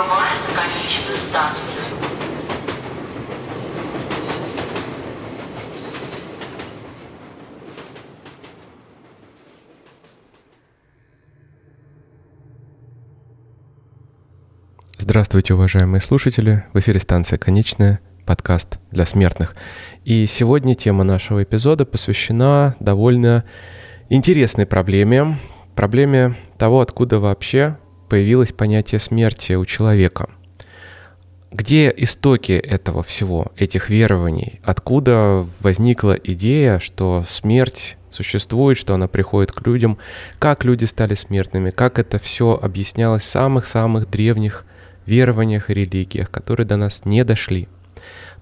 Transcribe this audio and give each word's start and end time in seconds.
На 0.00 0.06
конечную 0.06 1.18
станцию. 1.28 1.66
Здравствуйте, 14.96 15.52
уважаемые 15.52 16.00
слушатели! 16.00 16.64
В 16.72 16.78
эфире 16.78 16.98
станция 16.98 17.38
«Конечная», 17.38 18.00
подкаст 18.24 18.78
для 18.90 19.04
смертных. 19.04 19.54
И 20.06 20.24
сегодня 20.24 20.74
тема 20.74 21.04
нашего 21.04 21.42
эпизода 21.42 21.84
посвящена 21.84 22.74
довольно 22.80 23.44
интересной 24.08 24.64
проблеме, 24.64 25.36
проблеме 25.74 26.36
того, 26.56 26.80
откуда 26.80 27.18
вообще 27.18 27.76
появилось 28.10 28.52
понятие 28.52 28.98
смерти 28.98 29.54
у 29.54 29.64
человека. 29.64 30.28
Где 31.52 31.92
истоки 31.96 32.52
этого 32.52 33.02
всего, 33.02 33.52
этих 33.56 33.88
верований? 33.88 34.60
Откуда 34.62 35.46
возникла 35.60 36.12
идея, 36.12 36.80
что 36.80 37.24
смерть 37.28 37.96
существует, 38.10 38.76
что 38.76 38.94
она 38.94 39.06
приходит 39.08 39.52
к 39.52 39.66
людям, 39.66 39.98
как 40.38 40.64
люди 40.64 40.84
стали 40.84 41.14
смертными, 41.14 41.70
как 41.70 41.98
это 41.98 42.18
все 42.18 42.58
объяснялось 42.60 43.22
в 43.22 43.26
самых-самых 43.26 44.10
древних 44.10 44.64
верованиях 45.06 45.70
и 45.70 45.74
религиях, 45.74 46.30
которые 46.30 46.66
до 46.66 46.76
нас 46.76 47.04
не 47.04 47.24
дошли. 47.24 47.68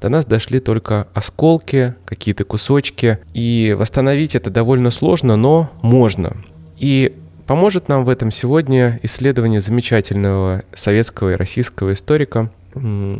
До 0.00 0.08
нас 0.08 0.26
дошли 0.26 0.60
только 0.60 1.08
осколки, 1.12 1.94
какие-то 2.04 2.44
кусочки, 2.44 3.18
и 3.34 3.74
восстановить 3.78 4.34
это 4.34 4.48
довольно 4.48 4.90
сложно, 4.90 5.36
но 5.36 5.70
можно. 5.82 6.36
И 6.76 7.16
поможет 7.48 7.88
нам 7.88 8.04
в 8.04 8.10
этом 8.10 8.30
сегодня 8.30 9.00
исследование 9.02 9.62
замечательного 9.62 10.64
советского 10.74 11.32
и 11.32 11.34
российского 11.34 11.94
историка, 11.94 12.52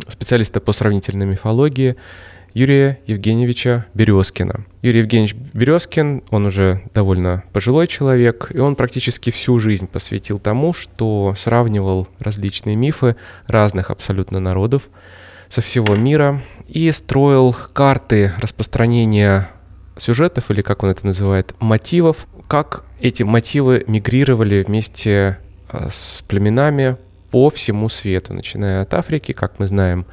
специалиста 0.07 0.61
по 0.61 0.73
сравнительной 0.73 1.25
мифологии 1.25 1.97
Юрия 2.53 2.99
Евгеньевича 3.06 3.87
Березкина. 3.95 4.67
Юрий 4.83 4.99
Евгеньевич 4.99 5.34
Березкин, 5.55 6.25
он 6.31 6.45
уже 6.45 6.83
довольно 6.93 7.43
пожилой 7.55 7.87
человек, 7.87 8.51
и 8.53 8.59
он 8.59 8.77
практически 8.77 9.31
всю 9.31 9.59
жизнь 9.59 9.87
посвятил 9.87 10.39
тому, 10.39 10.75
что 10.75 11.34
сравнивал 11.34 12.06
различные 12.19 12.77
мифы 12.77 13.17
разных 13.47 13.91
абсолютно 13.91 14.41
народов 14.41 14.91
со 15.49 15.62
всего 15.62 15.97
мира 15.97 16.43
и 16.67 16.93
строил 16.93 17.56
карты 17.73 18.33
распространения 18.37 19.49
сюжетов, 19.97 20.51
или 20.51 20.61
как 20.61 20.83
он 20.83 20.91
это 20.91 21.06
называет, 21.06 21.55
мотивов, 21.61 22.27
как 22.49 22.85
эти 23.01 23.23
мотивы 23.23 23.85
мигрировали 23.87 24.65
вместе 24.67 25.39
а, 25.69 25.89
с 25.91 26.25
племенами 26.27 26.97
по 27.31 27.51
всему 27.51 27.91
свету, 27.91 28.33
начиная 28.33 28.83
от 28.83 28.95
Африки, 28.95 29.33
как 29.33 29.59
мы 29.59 29.67
знаем, 29.69 30.07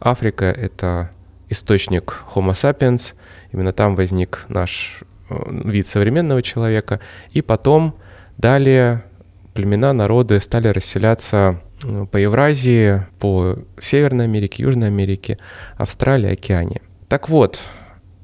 Африка— 0.00 0.46
это 0.46 1.10
источник 1.50 2.24
Homo 2.34 2.52
sapiens, 2.52 3.12
именно 3.52 3.74
там 3.74 3.94
возник 3.94 4.46
наш 4.48 5.02
э, 5.28 5.34
вид 5.64 5.86
современного 5.86 6.42
человека, 6.42 6.98
и 7.30 7.42
потом 7.42 7.94
далее 8.38 9.04
племена, 9.52 9.92
народы 9.92 10.40
стали 10.40 10.68
расселяться 10.68 11.60
э, 11.84 12.06
по 12.10 12.16
Евразии, 12.16 13.06
по 13.20 13.58
Северной 13.78 14.24
Америке, 14.24 14.62
Южной 14.62 14.88
Америке, 14.88 15.36
Австралии, 15.76 16.32
Океане. 16.32 16.80
Так 17.08 17.28
вот, 17.28 17.60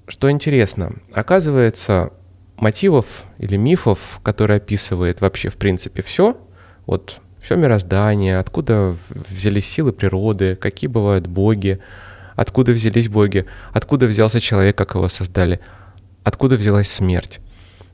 что 0.08 0.30
интересно, 0.30 0.94
оказывается, 1.12 2.12
мотивов 2.60 3.24
или 3.38 3.56
мифов, 3.56 4.20
которые 4.22 4.58
описывает 4.58 5.20
вообще 5.20 5.48
в 5.48 5.56
принципе 5.56 6.02
все, 6.02 6.36
вот 6.86 7.20
все 7.40 7.56
мироздание, 7.56 8.38
откуда 8.38 8.96
взялись 9.10 9.66
силы 9.66 9.92
природы, 9.92 10.56
какие 10.56 10.88
бывают 10.88 11.26
боги, 11.26 11.80
Откуда 12.38 12.70
взялись 12.70 13.08
боги? 13.08 13.46
Откуда 13.72 14.06
взялся 14.06 14.38
человек, 14.40 14.78
как 14.78 14.94
его 14.94 15.08
создали? 15.08 15.58
Откуда 16.22 16.54
взялась 16.54 16.88
смерть? 16.88 17.40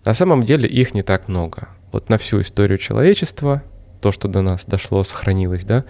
На 0.04 0.12
самом 0.12 0.42
деле 0.42 0.68
их 0.68 0.92
не 0.92 1.02
так 1.02 1.28
много. 1.28 1.70
Вот 1.92 2.10
на 2.10 2.18
всю 2.18 2.42
историю 2.42 2.76
человечества, 2.76 3.62
то, 4.02 4.12
что 4.12 4.28
до 4.28 4.42
нас 4.42 4.66
дошло, 4.66 5.02
сохранилось, 5.02 5.64
да, 5.64 5.86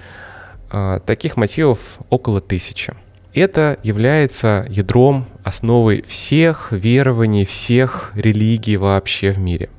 а, 0.70 1.00
таких 1.00 1.36
мотивов 1.36 1.80
около 2.10 2.40
тысячи. 2.40 2.94
Это 3.34 3.78
является 3.82 4.64
ядром, 4.68 5.26
основой 5.42 6.02
всех 6.02 6.70
верований, 6.70 7.44
всех 7.44 8.12
религий 8.14 8.76
вообще 8.76 9.32
в 9.32 9.38
мире. 9.38 9.70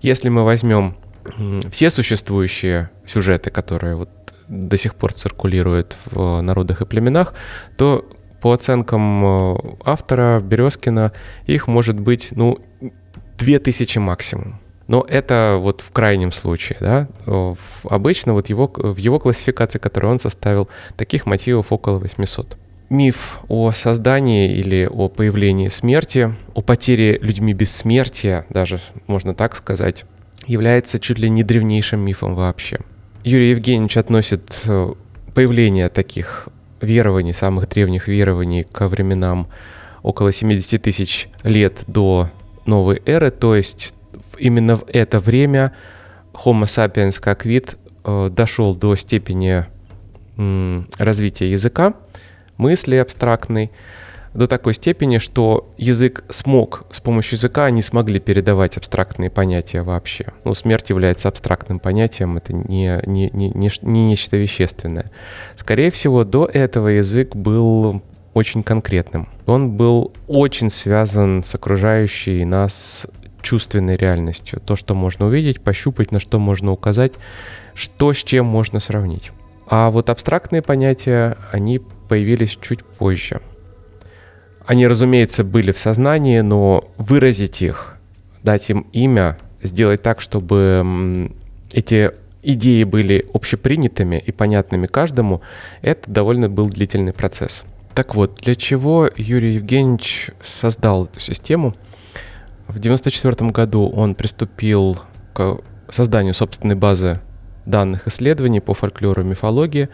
Если 0.00 0.30
мы 0.30 0.44
возьмем 0.44 0.96
все 1.70 1.90
существующие 1.90 2.88
сюжеты, 3.04 3.50
которые 3.50 3.96
вот 3.96 4.08
до 4.48 4.78
сих 4.78 4.94
пор 4.94 5.12
циркулирует 5.12 5.96
в 6.06 6.40
народах 6.40 6.80
и 6.80 6.86
племенах, 6.86 7.34
то 7.76 8.08
по 8.40 8.52
оценкам 8.52 9.24
э, 9.24 9.56
автора 9.84 10.40
Березкина 10.40 11.12
их 11.46 11.66
может 11.66 11.98
быть, 11.98 12.28
ну, 12.30 12.60
2000 13.38 13.98
максимум. 13.98 14.60
Но 14.86 15.04
это 15.06 15.58
вот 15.60 15.80
в 15.80 15.90
крайнем 15.90 16.30
случае, 16.30 16.78
да. 16.80 17.08
Обычно 17.82 18.34
вот 18.34 18.48
его, 18.48 18.70
в 18.74 18.96
его 18.98 19.18
классификации, 19.18 19.80
которую 19.80 20.12
он 20.12 20.18
составил, 20.20 20.68
таких 20.96 21.26
мотивов 21.26 21.72
около 21.72 21.98
800. 21.98 22.56
Миф 22.88 23.40
о 23.48 23.72
создании 23.72 24.52
или 24.52 24.88
о 24.90 25.08
появлении 25.08 25.68
смерти, 25.68 26.32
о 26.54 26.62
потере 26.62 27.18
людьми 27.18 27.52
бессмертия, 27.52 28.46
даже 28.48 28.78
можно 29.08 29.34
так 29.34 29.56
сказать, 29.56 30.04
является 30.46 31.00
чуть 31.00 31.18
ли 31.18 31.28
не 31.28 31.42
древнейшим 31.42 31.98
мифом 31.98 32.36
вообще. 32.36 32.78
Юрий 33.24 33.50
Евгеньевич 33.50 33.96
относит 33.96 34.62
э, 34.66 34.92
появление 35.34 35.88
таких 35.88 36.48
верований, 36.80 37.34
самых 37.34 37.68
древних 37.68 38.06
верований 38.06 38.62
ко 38.62 38.86
временам 38.86 39.48
около 40.02 40.32
70 40.32 40.80
тысяч 40.80 41.28
лет 41.42 41.82
до 41.88 42.30
новой 42.66 43.02
эры, 43.04 43.32
то 43.32 43.56
есть 43.56 43.94
именно 44.38 44.76
в 44.76 44.84
это 44.86 45.18
время 45.18 45.72
Homo 46.32 46.66
sapiens 46.66 47.20
как 47.20 47.44
вид 47.44 47.76
э, 48.04 48.30
дошел 48.30 48.76
до 48.76 48.94
степени 48.94 49.66
развития 50.98 51.50
языка, 51.50 51.94
мысли 52.56 52.96
абстрактной, 52.96 53.70
до 54.36 54.46
такой 54.46 54.74
степени, 54.74 55.18
что 55.18 55.72
язык 55.78 56.24
смог, 56.28 56.84
с 56.90 57.00
помощью 57.00 57.36
языка 57.38 57.64
они 57.64 57.82
смогли 57.82 58.20
передавать 58.20 58.76
абстрактные 58.76 59.30
понятия 59.30 59.82
вообще. 59.82 60.26
Ну, 60.44 60.54
смерть 60.54 60.90
является 60.90 61.28
абстрактным 61.28 61.78
понятием, 61.78 62.36
это 62.36 62.52
не, 62.52 63.00
не, 63.06 63.30
не, 63.30 63.50
не, 63.50 63.70
не 63.80 64.06
нечто 64.08 64.36
вещественное. 64.36 65.10
Скорее 65.56 65.90
всего, 65.90 66.24
до 66.24 66.44
этого 66.44 66.88
язык 66.88 67.34
был 67.34 68.02
очень 68.34 68.62
конкретным. 68.62 69.28
Он 69.46 69.70
был 69.70 70.12
очень 70.26 70.68
связан 70.68 71.42
с 71.42 71.54
окружающей 71.54 72.44
нас 72.44 73.06
чувственной 73.40 73.96
реальностью. 73.96 74.60
То, 74.60 74.76
что 74.76 74.94
можно 74.94 75.26
увидеть, 75.26 75.62
пощупать, 75.62 76.12
на 76.12 76.20
что 76.20 76.38
можно 76.38 76.72
указать, 76.72 77.12
что 77.72 78.12
с 78.12 78.18
чем 78.18 78.44
можно 78.44 78.80
сравнить. 78.80 79.30
А 79.66 79.90
вот 79.90 80.10
абстрактные 80.10 80.62
понятия, 80.62 81.38
они 81.50 81.80
появились 82.08 82.58
чуть 82.60 82.84
позже. 82.84 83.40
Они, 84.64 84.86
разумеется, 84.86 85.44
были 85.44 85.70
в 85.70 85.78
сознании, 85.78 86.40
но 86.40 86.90
выразить 86.96 87.62
их, 87.62 87.96
дать 88.42 88.68
им 88.70 88.86
имя, 88.92 89.38
сделать 89.62 90.02
так, 90.02 90.20
чтобы 90.20 91.32
эти 91.72 92.12
идеи 92.42 92.84
были 92.84 93.26
общепринятыми 93.32 94.22
и 94.24 94.32
понятными 94.32 94.86
каждому, 94.86 95.42
это 95.82 96.10
довольно 96.10 96.48
был 96.48 96.68
длительный 96.68 97.12
процесс. 97.12 97.64
Так 97.94 98.14
вот, 98.14 98.40
для 98.42 98.54
чего 98.54 99.10
Юрий 99.16 99.54
Евгеньевич 99.54 100.30
создал 100.44 101.06
эту 101.06 101.20
систему? 101.20 101.74
В 102.68 102.78
1994 102.78 103.50
году 103.50 103.88
он 103.88 104.14
приступил 104.14 104.98
к 105.32 105.58
созданию 105.90 106.34
собственной 106.34 106.74
базы 106.74 107.20
данных 107.66 108.06
исследований 108.06 108.60
по 108.60 108.74
фольклору 108.74 109.22
и 109.22 109.26
мифологии, 109.26 109.88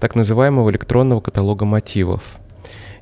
так 0.00 0.14
называемого 0.14 0.70
электронного 0.70 1.20
каталога 1.20 1.64
мотивов– 1.64 2.22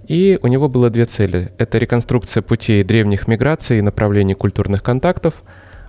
и 0.07 0.39
у 0.43 0.49
него 0.49 0.69
было 0.69 0.91
две 0.91 1.07
цели. 1.07 1.53
Это 1.57 1.79
реконструкция 1.79 2.43
путей 2.43 2.83
древних 2.83 3.27
миграций 3.27 3.79
и 3.79 3.83
направлений 3.83 4.35
культурных 4.35 4.83
контактов, 4.83 5.35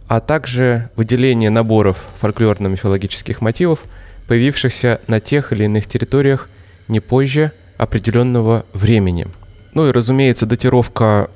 а 0.08 0.22
также 0.22 0.90
выделение 0.96 1.50
наборов 1.50 2.04
фольклорно-мифологических 2.22 3.38
мотивов, 3.42 3.80
появившихся 4.28 5.02
на 5.08 5.20
тех 5.20 5.52
или 5.52 5.66
иных 5.66 5.88
территориях 5.88 6.50
не 6.88 7.00
позже 7.00 7.52
определенного 7.78 8.66
времени. 8.74 9.28
Ну 9.74 9.90
и, 9.90 9.92
разумеется, 9.92 10.46
датировка 10.46 11.30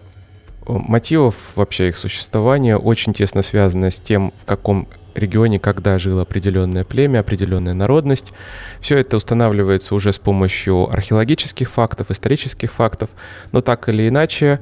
э, 0.66 0.72
мотивов, 0.72 1.36
вообще 1.56 1.88
их 1.88 1.98
существования, 1.98 2.78
очень 2.78 3.14
тесно 3.14 3.42
связана 3.42 3.92
с 3.92 4.00
тем, 4.00 4.32
в 4.42 4.46
каком 4.46 4.88
регионе, 5.16 5.60
когда 5.60 5.98
жило 6.00 6.22
определенное 6.22 6.84
племя, 6.84 7.20
определенная 7.20 7.74
народность. 7.74 8.34
Все 8.80 8.98
это 8.98 9.18
устанавливается 9.18 9.96
уже 9.96 10.14
с 10.14 10.20
помощью 10.20 10.90
археологических 10.90 11.70
фактов, 11.70 12.12
исторических 12.12 12.72
фактов, 12.72 13.10
но 13.52 13.62
так 13.62 13.90
или 13.90 14.08
иначе 14.08 14.60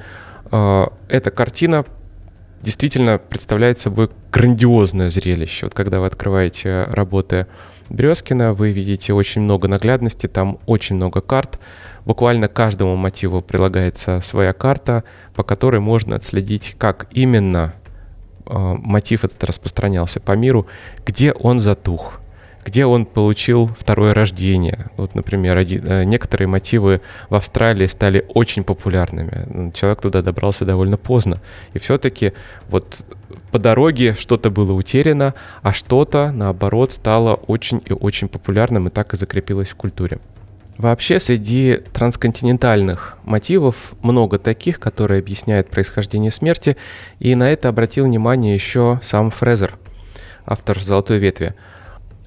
э, 0.51 0.85
эта 1.07 1.31
картина 1.31 1.85
действительно 2.61 3.17
представляет 3.17 3.79
собой 3.79 4.09
грандиозное 4.31 5.09
зрелище. 5.09 5.67
Вот 5.67 5.73
когда 5.73 5.99
вы 5.99 6.07
открываете 6.07 6.83
работы 6.89 7.47
Березкина 7.89 8.53
вы 8.53 8.71
видите 8.71 9.13
очень 9.13 9.41
много 9.41 9.67
наглядности, 9.67 10.27
там 10.27 10.59
очень 10.65 10.95
много 10.95 11.21
карт. 11.21 11.59
Буквально 12.05 12.47
каждому 12.47 12.95
мотиву 12.95 13.41
прилагается 13.41 14.21
своя 14.21 14.53
карта, 14.53 15.03
по 15.35 15.43
которой 15.43 15.79
можно 15.79 16.15
отследить, 16.15 16.75
как 16.77 17.07
именно 17.11 17.73
мотив 18.49 19.23
этот 19.23 19.43
распространялся 19.43 20.19
по 20.19 20.33
миру, 20.33 20.67
где 21.05 21.31
он 21.31 21.59
затух, 21.59 22.19
где 22.67 22.85
он 22.85 23.05
получил 23.05 23.67
второе 23.79 24.13
рождение. 24.13 24.87
Вот, 24.97 25.15
например, 25.15 25.55
один, 25.55 25.87
э, 25.87 26.03
некоторые 26.03 26.49
мотивы 26.49 26.99
в 27.29 27.35
Австралии 27.35 27.87
стали 27.87 28.25
очень 28.27 28.65
популярными. 28.65 29.71
Человек 29.71 30.01
туда 30.01 30.21
добрался 30.21 30.65
довольно 30.65 30.97
поздно. 30.97 31.39
И 31.73 31.79
все-таки 31.79 32.33
вот 32.69 33.05
по 33.51 33.59
дороге 33.59 34.15
что-то 34.19 34.49
было 34.49 34.73
утеряно, 34.73 35.33
а 35.61 35.71
что-то, 35.71 36.31
наоборот, 36.31 36.91
стало 36.91 37.35
очень 37.35 37.81
и 37.85 37.93
очень 37.93 38.27
популярным 38.27 38.87
и 38.87 38.91
так 38.91 39.13
и 39.13 39.17
закрепилось 39.17 39.69
в 39.69 39.75
культуре. 39.75 40.19
Вообще, 40.77 41.19
среди 41.19 41.77
трансконтинентальных 41.91 43.17
мотивов 43.23 43.93
много 44.03 44.37
таких, 44.37 44.79
которые 44.79 45.19
объясняют 45.19 45.69
происхождение 45.69 46.29
смерти, 46.29 46.77
и 47.19 47.33
на 47.33 47.51
это 47.51 47.69
обратил 47.69 48.05
внимание 48.05 48.53
еще 48.53 48.99
сам 49.01 49.31
Фрезер, 49.31 49.79
автор 50.45 50.79
«Золотой 50.83 51.17
ветви». 51.17 51.55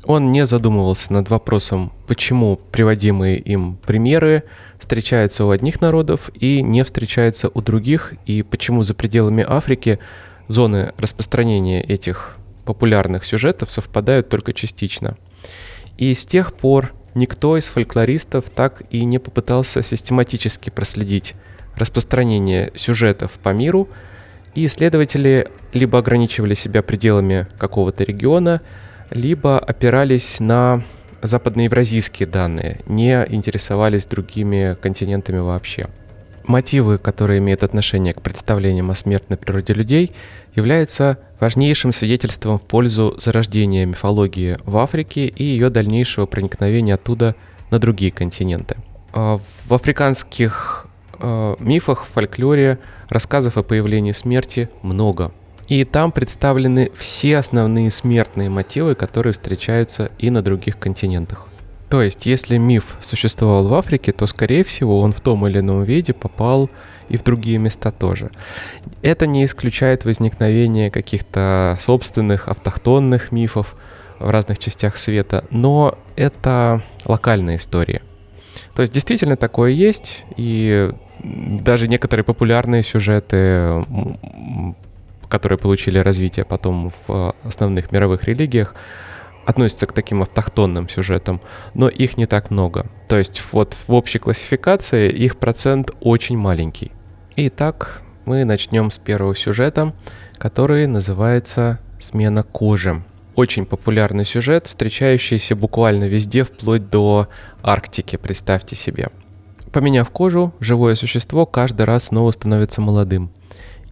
Он 0.05 0.33
не 0.33 0.47
задумывался 0.47 1.13
над 1.13 1.29
вопросом, 1.29 1.93
почему 2.09 2.59
приводимые 2.73 3.39
им 3.39 3.77
примеры 3.77 4.45
встречаются 4.79 5.45
у 5.45 5.51
одних 5.51 5.81
народов 5.81 6.31
и 6.35 6.63
не 6.63 6.83
встречаются 6.83 7.51
у 7.53 7.61
других, 7.61 8.15
и 8.27 8.43
почему 8.43 8.83
за 8.83 8.95
пределами 8.95 9.45
Африки 9.47 10.01
зоны 10.49 10.93
распространения 10.97 11.83
этих 11.83 12.37
популярных 12.65 13.25
сюжетов 13.25 13.71
совпадают 13.71 14.29
только 14.29 14.53
частично. 14.55 15.17
И 15.99 16.15
с 16.15 16.25
тех 16.25 16.55
пор 16.55 16.93
никто 17.15 17.57
из 17.57 17.67
фольклористов 17.67 18.47
так 18.51 18.83
и 18.91 19.05
не 19.05 19.19
попытался 19.19 19.83
систематически 19.83 20.71
проследить 20.71 21.35
распространение 21.75 22.73
сюжетов 22.75 23.33
по 23.43 23.51
миру, 23.51 23.89
и 24.55 24.67
исследователи 24.67 25.49
либо 25.73 25.99
ограничивали 25.99 26.55
себя 26.55 26.83
пределами 26.83 27.47
какого-то 27.59 28.05
региона, 28.05 28.61
либо 29.11 29.59
опирались 29.59 30.41
на 30.41 30.83
западноевразийские 31.23 32.27
данные, 32.27 32.81
не 32.87 33.25
интересовались 33.29 34.07
другими 34.07 34.77
континентами 34.81 35.39
вообще. 35.39 35.89
Мотивы, 36.45 36.99
которые 36.99 37.39
имеют 37.39 37.63
отношение 37.63 38.13
к 38.13 38.23
представлениям 38.23 38.91
о 38.91 38.95
смертной 38.95 39.39
природе 39.39 39.73
людей, 39.73 40.13
являются 40.55 41.19
важнейшим 41.39 41.93
свидетельством 41.93 42.59
в 42.59 42.63
пользу 42.63 43.15
зарождения 43.19 43.87
мифологии 43.87 44.59
в 44.65 44.77
Африке 44.79 45.27
и 45.27 45.45
ее 45.45 45.71
дальнейшего 45.71 46.27
проникновения 46.27 46.95
оттуда 46.95 47.35
на 47.71 47.79
другие 47.79 48.11
континенты. 48.11 48.77
А, 49.13 49.39
в 49.67 49.75
африканских 49.75 50.87
э, 51.19 51.57
мифах, 51.61 52.05
фольклоре 52.05 52.79
рассказов 53.09 53.57
о 53.57 53.63
появлении 53.63 54.13
смерти 54.13 54.69
много– 54.83 55.33
и 55.71 55.85
там 55.85 56.11
представлены 56.11 56.91
все 56.97 57.37
основные 57.37 57.93
смертные 57.93 58.51
мотивы, 58.51 58.97
которые 58.97 59.33
встречаются 59.33 60.11
и 60.19 60.29
на 60.29 60.43
других 60.43 60.81
континентах. 60.81 61.47
То 61.91 62.03
есть, 62.03 62.25
если 62.25 62.57
миф 62.57 62.97
существовал 63.01 63.67
в 63.67 63.75
Африке, 63.75 64.13
то, 64.13 64.27
скорее 64.29 64.63
всего, 64.63 65.01
он 65.01 65.13
в 65.13 65.21
том 65.21 65.47
или 65.49 65.59
ином 65.59 65.83
виде 65.83 66.13
попал 66.15 66.71
и 67.09 67.17
в 67.17 67.25
другие 67.25 67.59
места 67.59 67.91
тоже. 67.91 68.31
Это 69.03 69.27
не 69.27 69.45
исключает 69.45 70.05
возникновение 70.05 70.93
каких-то 70.93 71.77
собственных 71.81 72.47
автохтонных 72.47 73.33
мифов 73.33 73.75
в 74.21 74.31
разных 74.31 74.61
частях 74.61 74.97
света, 74.97 75.45
но 75.51 75.99
это 76.15 76.83
локальная 77.07 77.57
история. 77.57 78.03
То 78.77 78.83
есть 78.83 78.95
действительно 78.95 79.37
такое 79.37 79.73
есть, 79.73 80.25
и 80.37 80.93
даже 81.19 81.89
некоторые 81.89 82.25
популярные 82.25 82.85
сюжеты 82.85 83.85
которые 85.31 85.59
получили 85.59 85.99
развитие 85.99 86.45
потом 86.45 86.91
в 86.91 87.09
э, 87.09 87.33
основных 87.45 87.93
мировых 87.93 88.25
религиях, 88.25 88.75
относятся 89.47 89.87
к 89.87 89.93
таким 89.93 90.23
автохтонным 90.23 90.89
сюжетам, 90.89 91.41
но 91.75 91.89
их 91.89 92.17
не 92.17 92.27
так 92.27 92.51
много. 92.51 92.87
То 93.09 93.17
есть 93.17 93.43
вот 93.53 93.77
в 93.87 93.93
общей 93.93 94.19
классификации 94.19 95.11
их 95.11 95.39
процент 95.39 95.91
очень 96.01 96.37
маленький. 96.37 96.93
Итак, 97.37 98.03
мы 98.25 98.45
начнем 98.45 98.91
с 98.91 98.99
первого 98.99 99.35
сюжета, 99.35 99.95
который 100.39 100.87
называется 100.87 101.79
«Смена 101.99 102.43
кожи». 102.43 103.03
Очень 103.35 103.65
популярный 103.65 104.25
сюжет, 104.25 104.67
встречающийся 104.67 105.57
буквально 105.57 106.05
везде, 106.05 106.45
вплоть 106.45 106.91
до 106.91 107.29
Арктики, 107.63 108.17
представьте 108.17 108.77
себе. 108.77 109.09
Поменяв 109.73 110.11
кожу, 110.11 110.53
живое 110.61 110.97
существо 110.97 111.47
каждый 111.47 111.87
раз 111.87 112.05
снова 112.05 112.33
становится 112.33 112.81
молодым. 112.81 113.31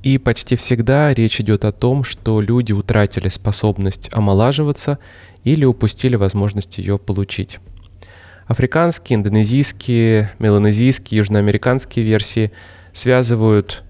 И 0.02 0.18
почти 0.18 0.56
всегда 0.56 1.12
речь 1.12 1.40
идет 1.40 1.64
о 1.64 1.72
том, 1.72 2.04
что 2.04 2.40
люди 2.40 2.72
утратили 2.72 3.28
способность 3.28 4.08
омолаживаться 4.12 4.98
или 5.44 5.64
упустили 5.64 6.16
возможность 6.16 6.78
ее 6.78 6.98
получить. 6.98 7.58
Африканские, 8.46 9.16
индонезийские, 9.16 10.32
меланезийские, 10.38 11.18
южноамериканские 11.18 12.04
версии 12.04 12.52
связывают 12.92 13.82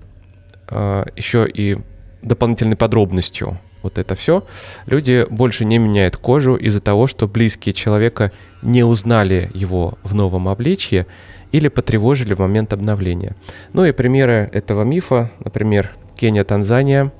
э, 0.68 1.04
еще 1.14 1.48
и 1.48 1.78
дополнительной 2.22 2.76
подробностью 2.76 3.60
вот 3.82 3.98
это 3.98 4.14
все. 4.14 4.44
Люди 4.86 5.26
больше 5.30 5.64
не 5.64 5.78
меняют 5.78 6.16
кожу 6.16 6.56
из-за 6.56 6.80
того, 6.80 7.06
что 7.06 7.28
близкие 7.28 7.72
человека 7.72 8.32
не 8.62 8.82
узнали 8.82 9.50
его 9.54 9.98
в 10.02 10.14
новом 10.14 10.48
обличье 10.48 11.06
или 11.52 11.68
потревожили 11.68 12.34
в 12.34 12.38
момент 12.38 12.72
обновления. 12.72 13.34
Ну 13.72 13.84
и 13.84 13.92
примеры 13.92 14.50
этого 14.52 14.82
мифа, 14.84 15.30
например, 15.44 15.92
Кения, 16.16 16.44
Танзания. 16.44 17.12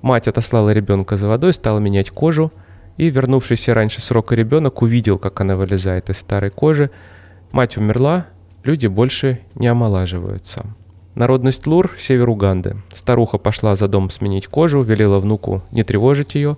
Мать 0.00 0.28
отослала 0.28 0.72
ребенка 0.72 1.16
за 1.16 1.28
водой, 1.28 1.52
стала 1.52 1.78
менять 1.78 2.10
кожу, 2.10 2.52
и 2.96 3.08
вернувшийся 3.08 3.74
раньше 3.74 4.02
срока 4.02 4.34
ребенок 4.34 4.82
увидел, 4.82 5.18
как 5.18 5.40
она 5.40 5.56
вылезает 5.56 6.10
из 6.10 6.18
старой 6.18 6.50
кожи. 6.50 6.90
Мать 7.52 7.76
умерла, 7.76 8.26
люди 8.64 8.86
больше 8.86 9.40
не 9.54 9.68
омолаживаются. 9.68 10.66
Народность 11.14 11.66
Лур– 11.66 11.90
север 11.98 12.30
Уганды. 12.30 12.76
Старуха 12.94 13.36
пошла 13.36 13.76
за 13.76 13.86
дом 13.86 14.08
сменить 14.08 14.46
кожу, 14.46 14.82
велела 14.82 15.18
внуку 15.20 15.62
не 15.70 15.84
тревожить 15.84 16.34
ее. 16.34 16.56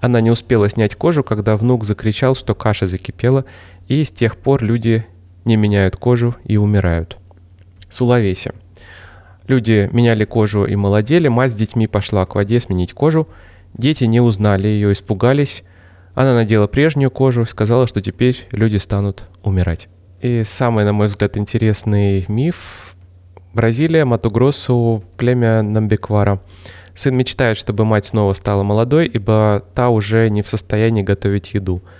Она 0.00 0.20
не 0.20 0.30
успела 0.30 0.68
снять 0.68 0.94
кожу, 0.94 1.24
когда 1.24 1.56
внук 1.56 1.84
закричал, 1.84 2.34
что 2.34 2.54
каша 2.54 2.86
закипела, 2.86 3.46
и 3.88 4.04
с 4.04 4.10
тех 4.10 4.36
пор 4.36 4.62
люди 4.62 5.06
не 5.48 5.56
меняют 5.56 5.96
кожу 5.96 6.36
и 6.44 6.56
умирают. 6.56 7.16
Сулавеси. 7.90 8.52
Люди 9.48 9.88
меняли 9.92 10.24
кожу 10.24 10.66
и 10.66 10.76
молодели, 10.76 11.28
мать 11.28 11.52
с 11.52 11.56
детьми 11.56 11.86
пошла 11.88 12.24
к 12.26 12.34
воде 12.36 12.60
сменить 12.60 12.92
кожу. 12.92 13.26
Дети 13.74 14.04
не 14.04 14.20
узнали 14.20 14.68
ее, 14.68 14.92
испугались. 14.92 15.64
Она 16.14 16.34
надела 16.34 16.66
прежнюю 16.66 17.10
кожу, 17.10 17.44
сказала, 17.46 17.86
что 17.86 18.00
теперь 18.02 18.46
люди 18.52 18.76
станут 18.76 19.26
умирать. 19.42 19.88
И 20.20 20.42
самый, 20.44 20.84
на 20.84 20.92
мой 20.92 21.06
взгляд, 21.06 21.36
интересный 21.36 22.24
миф. 22.28 22.94
Бразилия, 23.54 24.04
Матугросу, 24.04 25.02
племя 25.16 25.62
Намбеквара. 25.62 26.40
Сын 26.94 27.16
мечтает, 27.16 27.56
чтобы 27.56 27.84
мать 27.84 28.04
снова 28.04 28.34
стала 28.34 28.62
молодой, 28.62 29.06
ибо 29.06 29.64
та 29.74 29.88
уже 29.88 30.28
не 30.28 30.42
в 30.42 30.48
состоянии 30.48 31.02
готовить 31.02 31.54
еду– 31.54 31.82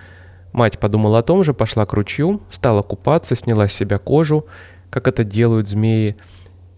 Мать 0.52 0.78
подумала 0.78 1.18
о 1.18 1.22
том 1.22 1.44
же, 1.44 1.52
пошла 1.52 1.84
к 1.86 1.92
ручью, 1.92 2.40
стала 2.50 2.82
купаться, 2.82 3.36
сняла 3.36 3.68
с 3.68 3.74
себя 3.74 3.98
кожу, 3.98 4.46
как 4.90 5.06
это 5.06 5.24
делают 5.24 5.68
змеи, 5.68 6.16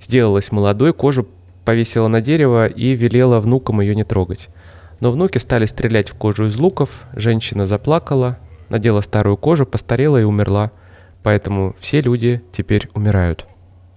сделалась 0.01 0.51
молодой, 0.51 0.93
кожу 0.93 1.27
повесила 1.65 2.09
на 2.09 2.21
дерево 2.21 2.67
и 2.67 2.95
велела 2.95 3.39
внукам 3.39 3.81
ее 3.81 3.95
не 3.95 4.05
трогать. 4.05 4.49
Но 4.99 5.13
внуки 5.13 5.39
стали 5.39 5.67
стрелять 5.67 6.11
в 6.11 6.15
кожу 6.15 6.47
из 6.47 6.59
луков, 6.59 6.91
женщина 7.15 7.67
заплакала, 7.67 8.39
надела 8.69 9.01
старую 9.01 9.37
кожу, 9.37 9.67
постарела 9.67 10.21
и 10.21 10.25
умерла. 10.25 10.73
Поэтому 11.23 11.77
все 11.79 12.01
люди 12.01 12.43
теперь 12.53 12.89
умирают. 12.95 13.47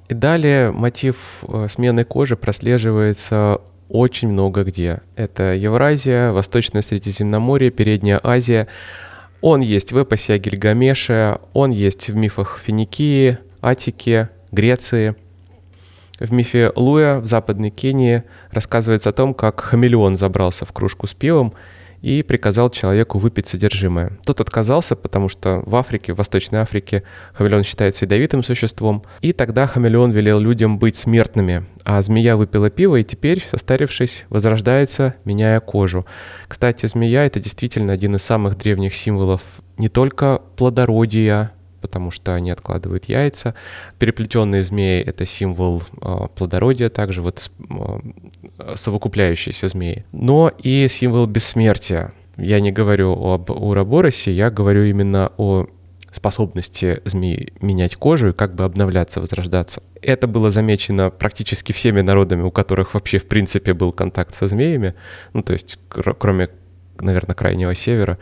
И 0.09 0.13
далее 0.13 0.71
мотив 0.71 1.17
э, 1.47 1.67
смены 1.69 2.03
кожи 2.03 2.35
прослеживается 2.35 3.61
очень 3.89 4.27
много 4.27 4.63
где. 4.63 5.01
Это 5.15 5.53
Евразия, 5.53 6.31
Восточное 6.31 6.81
Средиземноморье, 6.81 7.71
Передняя 7.71 8.19
Азия– 8.21 8.67
он 9.43 9.59
есть 9.59 9.91
в 9.91 9.97
эпосе 9.97 10.35
о 10.35 10.37
Гильгамеше, 10.37 11.37
он 11.51 11.71
есть 11.71 12.07
в 12.07 12.15
мифах 12.15 12.61
Финикии, 12.63 13.39
Атики, 13.61 14.29
Греции. 14.53 15.15
В 16.17 16.31
мифе 16.31 16.71
Луя 16.77 17.19
в 17.19 17.27
Западной 17.27 17.69
Кении 17.69 18.23
рассказывается 18.51 19.09
о 19.09 19.11
том, 19.11 19.33
как 19.33 19.59
хамелеон 19.59 20.17
забрался 20.17 20.63
в 20.63 20.71
кружку 20.71 21.07
с 21.07 21.13
пивом 21.13 21.53
и 22.03 22.21
приказал 22.21 22.69
человеку 22.69 23.17
выпить 23.17 23.47
содержимое. 23.47 24.11
Тот 24.25 24.41
отказался, 24.41 24.97
потому 24.97 25.29
что 25.29 25.63
в 25.65 25.73
Африке, 25.75 26.13
в 26.13 26.17
Восточной 26.17 26.59
Африке, 26.59 27.03
хамелеон 27.33 27.63
считается 27.63 28.03
ядовитым 28.03 28.43
существом. 28.43 29.03
И 29.21 29.31
тогда 29.31 29.65
хамелеон 29.67 30.11
велел 30.11 30.39
людям 30.39 30.79
быть 30.79 30.97
смертными, 30.97 31.65
а 31.85 32.01
змея 32.01 32.35
выпила 32.35 32.69
пиво 32.69 32.97
и 32.97 33.05
теперь, 33.05 33.47
состарившись, 33.49 34.25
возрождается, 34.27 35.15
меняя 35.23 35.61
кожу. 35.61 36.05
Кстати, 36.49 36.85
змея— 36.87 37.25
это 37.25 37.39
действительно 37.39 37.93
один 37.93 38.17
из 38.17 38.23
самых 38.23 38.57
древних 38.57 38.95
символов 38.95 39.41
не 39.77 39.87
только 39.87 40.41
плодородия, 40.57 41.53
потому 41.83 42.11
что 42.11 42.33
они 42.33 42.51
откладывают 42.51 43.05
яйца. 43.05 43.55
Переплетенные 43.97 44.63
змеи— 44.63 45.01
это 45.05 45.25
символ 45.25 45.83
э, 46.01 46.27
плодородия, 46.35 46.89
также 46.89 47.21
вот 47.21 47.51
э, 47.59 47.73
совокупляющиеся 48.75 49.67
змеи. 49.67 50.05
Но 50.11 50.51
и 50.57 50.87
символ 50.89 51.25
бессмертия. 51.25 52.13
Я 52.37 52.59
не 52.59 52.71
говорю 52.71 53.13
об 53.13 53.49
Ураборосе, 53.49 54.31
я 54.31 54.49
говорю 54.49 54.83
именно 54.83 55.31
о 55.37 55.67
способности 56.11 57.01
змеи 57.05 57.53
менять 57.59 57.95
кожу 57.95 58.29
и 58.29 58.33
как 58.33 58.55
бы 58.55 58.63
обновляться, 58.63 59.19
возрождаться. 59.19 59.81
Это 60.01 60.27
было 60.27 60.51
замечено 60.51 61.09
практически 61.09 61.71
всеми 61.71 62.01
народами, 62.01 62.43
у 62.43 62.51
которых 62.51 62.93
вообще 62.93 63.17
в 63.17 63.27
принципе 63.27 63.73
был 63.73 63.91
контакт 63.91 64.35
со 64.35 64.47
змеями, 64.47 64.93
ну 65.33 65.41
то 65.41 65.53
есть 65.53 65.79
кроме, 65.89 66.49
наверное, 66.99 67.35
Крайнего 67.35 67.73
Севера. 67.73 68.19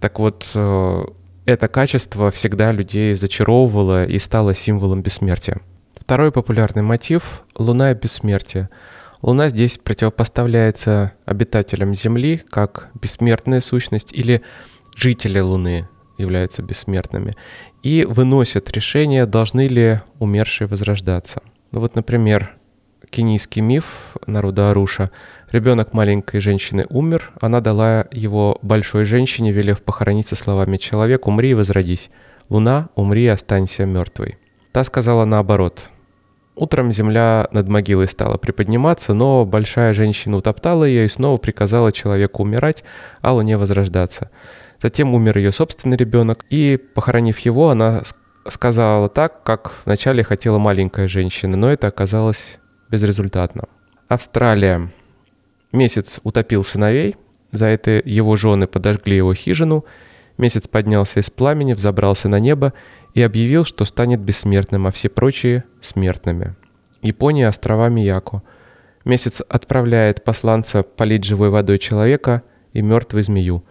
Так 0.00 0.18
вот, 0.18 0.50
э, 0.54 1.04
это 1.44 1.68
качество 1.68 2.30
всегда 2.30 2.72
людей 2.72 3.14
зачаровывало 3.14 4.04
и 4.04 4.18
стало 4.18 4.54
символом 4.54 5.02
бессмертия. 5.02 5.60
Второй 5.96 6.32
популярный 6.32 6.82
мотив— 6.82 7.42
Луна 7.56 7.92
и 7.92 7.94
бессмертие. 7.94 8.68
Луна 9.22 9.48
здесь 9.48 9.78
противопоставляется 9.78 11.12
обитателям 11.24 11.94
Земли 11.94 12.42
как 12.50 12.90
бессмертная 13.00 13.60
сущность 13.60 14.12
или 14.12 14.42
жители 14.96 15.40
Луны 15.40 15.88
являются 16.18 16.62
бессмертными 16.62 17.34
и 17.82 18.04
выносят 18.04 18.70
решение, 18.70 19.26
должны 19.26 19.66
ли 19.68 20.00
умершие 20.18 20.68
возрождаться. 20.68 21.42
Ну 21.72 21.80
вот, 21.80 21.94
например, 21.94 22.56
кенийский 23.10 23.62
миф 23.62 24.16
народа 24.26 24.70
Аруша. 24.70 25.10
Ребенок 25.50 25.92
маленькой 25.92 26.40
женщины 26.40 26.86
умер, 26.90 27.32
она 27.40 27.60
дала 27.60 28.06
его 28.10 28.58
большой 28.62 29.04
женщине, 29.04 29.50
велев 29.50 29.82
похоронить 29.82 30.26
со 30.26 30.36
словами 30.36 30.76
«Человек, 30.76 31.26
умри 31.26 31.50
и 31.50 31.54
возродись. 31.54 32.10
Луна, 32.48 32.88
умри 32.94 33.24
и 33.24 33.28
останься 33.28 33.86
мертвой». 33.86 34.38
Та 34.72 34.84
сказала 34.84 35.24
наоборот. 35.24 35.88
Утром 36.58 36.90
земля 36.90 37.46
над 37.52 37.68
могилой 37.68 38.08
стала 38.08 38.36
приподниматься, 38.36 39.14
но 39.14 39.44
большая 39.44 39.94
женщина 39.94 40.36
утоптала 40.36 40.82
ее 40.82 41.04
и 41.04 41.08
снова 41.08 41.36
приказала 41.36 41.92
человеку 41.92 42.42
умирать, 42.42 42.82
а 43.20 43.32
Луне 43.32 43.56
возрождаться. 43.56 44.32
Затем 44.82 45.14
умер 45.14 45.38
ее 45.38 45.52
собственный 45.52 45.96
ребенок, 45.96 46.44
и, 46.50 46.76
похоронив 46.76 47.38
его, 47.38 47.70
она 47.70 48.02
сказала 48.48 49.08
так, 49.08 49.44
как 49.44 49.72
вначале 49.84 50.24
хотела 50.24 50.58
маленькая 50.58 51.06
женщина, 51.06 51.56
но 51.56 51.70
это 51.70 51.86
оказалось 51.86 52.58
безрезультатно. 52.90 53.64
Австралия. 54.08 54.90
Месяц 55.70 56.18
утопил 56.24 56.64
сыновей, 56.64 57.14
за 57.52 57.66
это 57.66 58.02
его 58.04 58.34
жены 58.34 58.66
подожгли 58.66 59.16
его 59.16 59.32
хижину, 59.32 59.84
месяц 60.38 60.66
поднялся 60.66 61.20
из 61.20 61.30
пламени, 61.30 61.74
взобрался 61.74 62.28
на 62.28 62.40
небо 62.40 62.72
и 63.18 63.22
объявил, 63.22 63.64
что 63.64 63.84
станет 63.84 64.20
бессмертным, 64.20 64.86
а 64.86 64.92
все 64.92 65.08
прочие— 65.08 65.64
смертными. 65.80 66.54
Япония, 67.02 67.48
острова 67.48 67.88
Мияко. 67.88 68.44
Месяц 69.04 69.42
отправляет 69.48 70.22
посланца 70.22 70.84
полить 70.84 71.24
живой 71.24 71.50
водой 71.50 71.80
человека 71.80 72.44
и 72.72 72.80
мертвой 72.80 73.24
змею. 73.24 73.64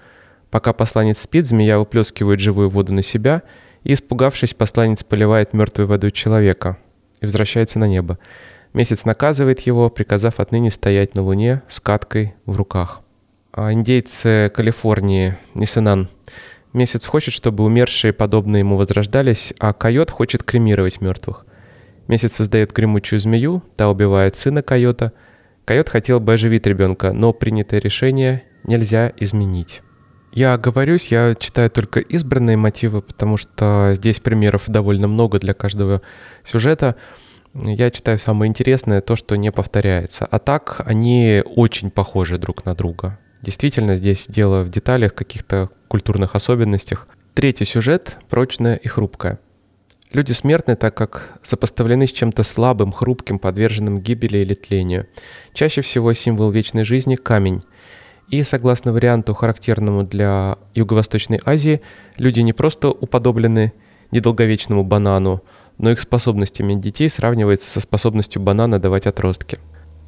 Пока 0.51 0.73
посланец 0.73 1.19
спит, 1.19 1.45
змея 1.45 1.79
выплескивает 1.79 2.41
живую 2.41 2.69
воду 2.69 2.91
на 2.91 3.03
себя, 3.03 3.43
и, 3.83 3.93
испугавшись, 3.93 4.53
посланец 4.53 5.05
поливает 5.05 5.53
мертвой 5.53 5.85
водой 5.85 6.11
человека 6.11 6.77
и 7.21 7.25
возвращается 7.25 7.79
на 7.79 7.87
небо. 7.87 8.19
Месяц 8.73 9.05
наказывает 9.05 9.61
его, 9.61 9.89
приказав 9.89 10.41
отныне 10.41 10.71
стоять 10.71 11.15
на 11.15 11.21
Луне 11.21 11.61
с 11.69 11.79
каткой 11.79 12.35
в 12.45 12.57
руках. 12.57 12.99
А 13.53 13.71
индейцы 13.71 14.51
Калифорнии, 14.53 15.37
Нисенан. 15.53 16.09
Месяц 16.77 17.07
хочет, 17.07 17.33
чтобы 17.33 17.63
умершие 17.63 18.13
подобно 18.13 18.57
ему 18.57 18.77
возрождались, 18.77 19.51
а 19.57 19.73
койот 19.73 20.11
хочет 20.11 20.43
кремировать 20.43 21.01
мертвых. 21.01 21.43
Месяц 22.07 22.33
создает 22.33 22.71
гремучую 22.71 23.19
змею, 23.19 23.63
та 23.75 23.89
убивает 23.89 24.35
сына 24.35 24.61
койота. 24.61 25.13
Койот 25.65 25.89
хотел 25.89 26.19
бы 26.19 26.33
оживить 26.33 26.67
ребенка, 26.67 27.13
но 27.13 27.33
принятое 27.33 27.79
решение 27.79 28.43
нельзя 28.63 29.11
изменить. 29.17 29.81
Я 30.31 30.53
оговорюсь, 30.53 31.07
я 31.07 31.33
читаю 31.33 31.71
только 31.71 31.99
избранные 31.99 32.57
мотивы, 32.57 33.01
потому 33.01 33.37
что 33.37 33.93
здесь 33.95 34.19
примеров 34.19 34.65
довольно 34.67 35.07
много 35.07 35.39
для 35.39 35.55
каждого 35.55 36.03
сюжета 36.43 36.95
я 37.55 37.89
читаю 37.89 38.19
самое 38.19 38.49
интересное, 38.49 39.01
то, 39.01 39.15
что 39.15 39.35
не 39.35 39.51
повторяется. 39.51 40.27
А 40.29 40.37
так 40.37 40.81
они 40.85 41.41
очень 41.43 41.89
похожи 41.89 42.37
друг 42.37 42.65
на 42.65 42.75
друга. 42.75 43.17
Действительно, 43.41 43.95
здесь 43.95 44.27
дело 44.27 44.63
в 44.63 44.69
деталях, 44.69 45.13
каких-то 45.13 45.69
культурных 45.87 46.35
особенностях. 46.35 47.07
Третий 47.33 47.65
сюжет– 47.65 48.17
прочное 48.29 48.75
и 48.75 48.87
хрупкое. 48.87 49.39
Люди 50.13 50.31
смертны, 50.31 50.75
так 50.75 50.95
как 50.95 51.37
сопоставлены 51.43 52.07
с 52.07 52.11
чем-то 52.11 52.43
слабым, 52.43 52.91
хрупким, 52.91 53.39
подверженным 53.39 53.99
гибели 53.99 54.39
или 54.39 54.53
тлению. 54.53 55.07
Чаще 55.53 55.81
всего 55.81 56.13
символ 56.13 56.49
вечной 56.49 56.85
жизни– 56.85 57.15
камень. 57.17 57.61
И 58.29 58.43
согласно 58.43 58.91
варианту, 58.91 59.33
характерному 59.33 60.03
для 60.03 60.57
Юго-Восточной 60.75 61.39
Азии, 61.45 61.81
люди 62.17 62.39
не 62.41 62.53
просто 62.53 62.89
уподоблены 62.89 63.73
недолговечному 64.11 64.83
банану, 64.83 65.43
но 65.77 65.91
их 65.91 66.01
способность 66.01 66.59
иметь 66.61 66.79
детей 66.79 67.09
сравнивается 67.09 67.69
со 67.69 67.79
способностью 67.79 68.41
банана 68.41 68.79
давать 68.79 69.07
отростки. 69.07 69.59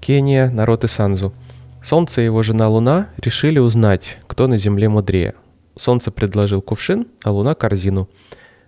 Кения, 0.01 0.49
народ 0.49 0.83
Исанзу. 0.83 1.33
Солнце 1.81 2.21
и 2.21 2.25
его 2.25 2.43
жена 2.43 2.67
Луна 2.67 3.09
решили 3.17 3.59
узнать, 3.59 4.17
кто 4.27 4.47
на 4.47 4.57
Земле 4.57 4.89
мудрее. 4.89 5.35
Солнце 5.75 6.11
предложил 6.11 6.61
кувшин, 6.61 7.07
а 7.23 7.31
Луна– 7.31 7.55
корзину. 7.55 8.09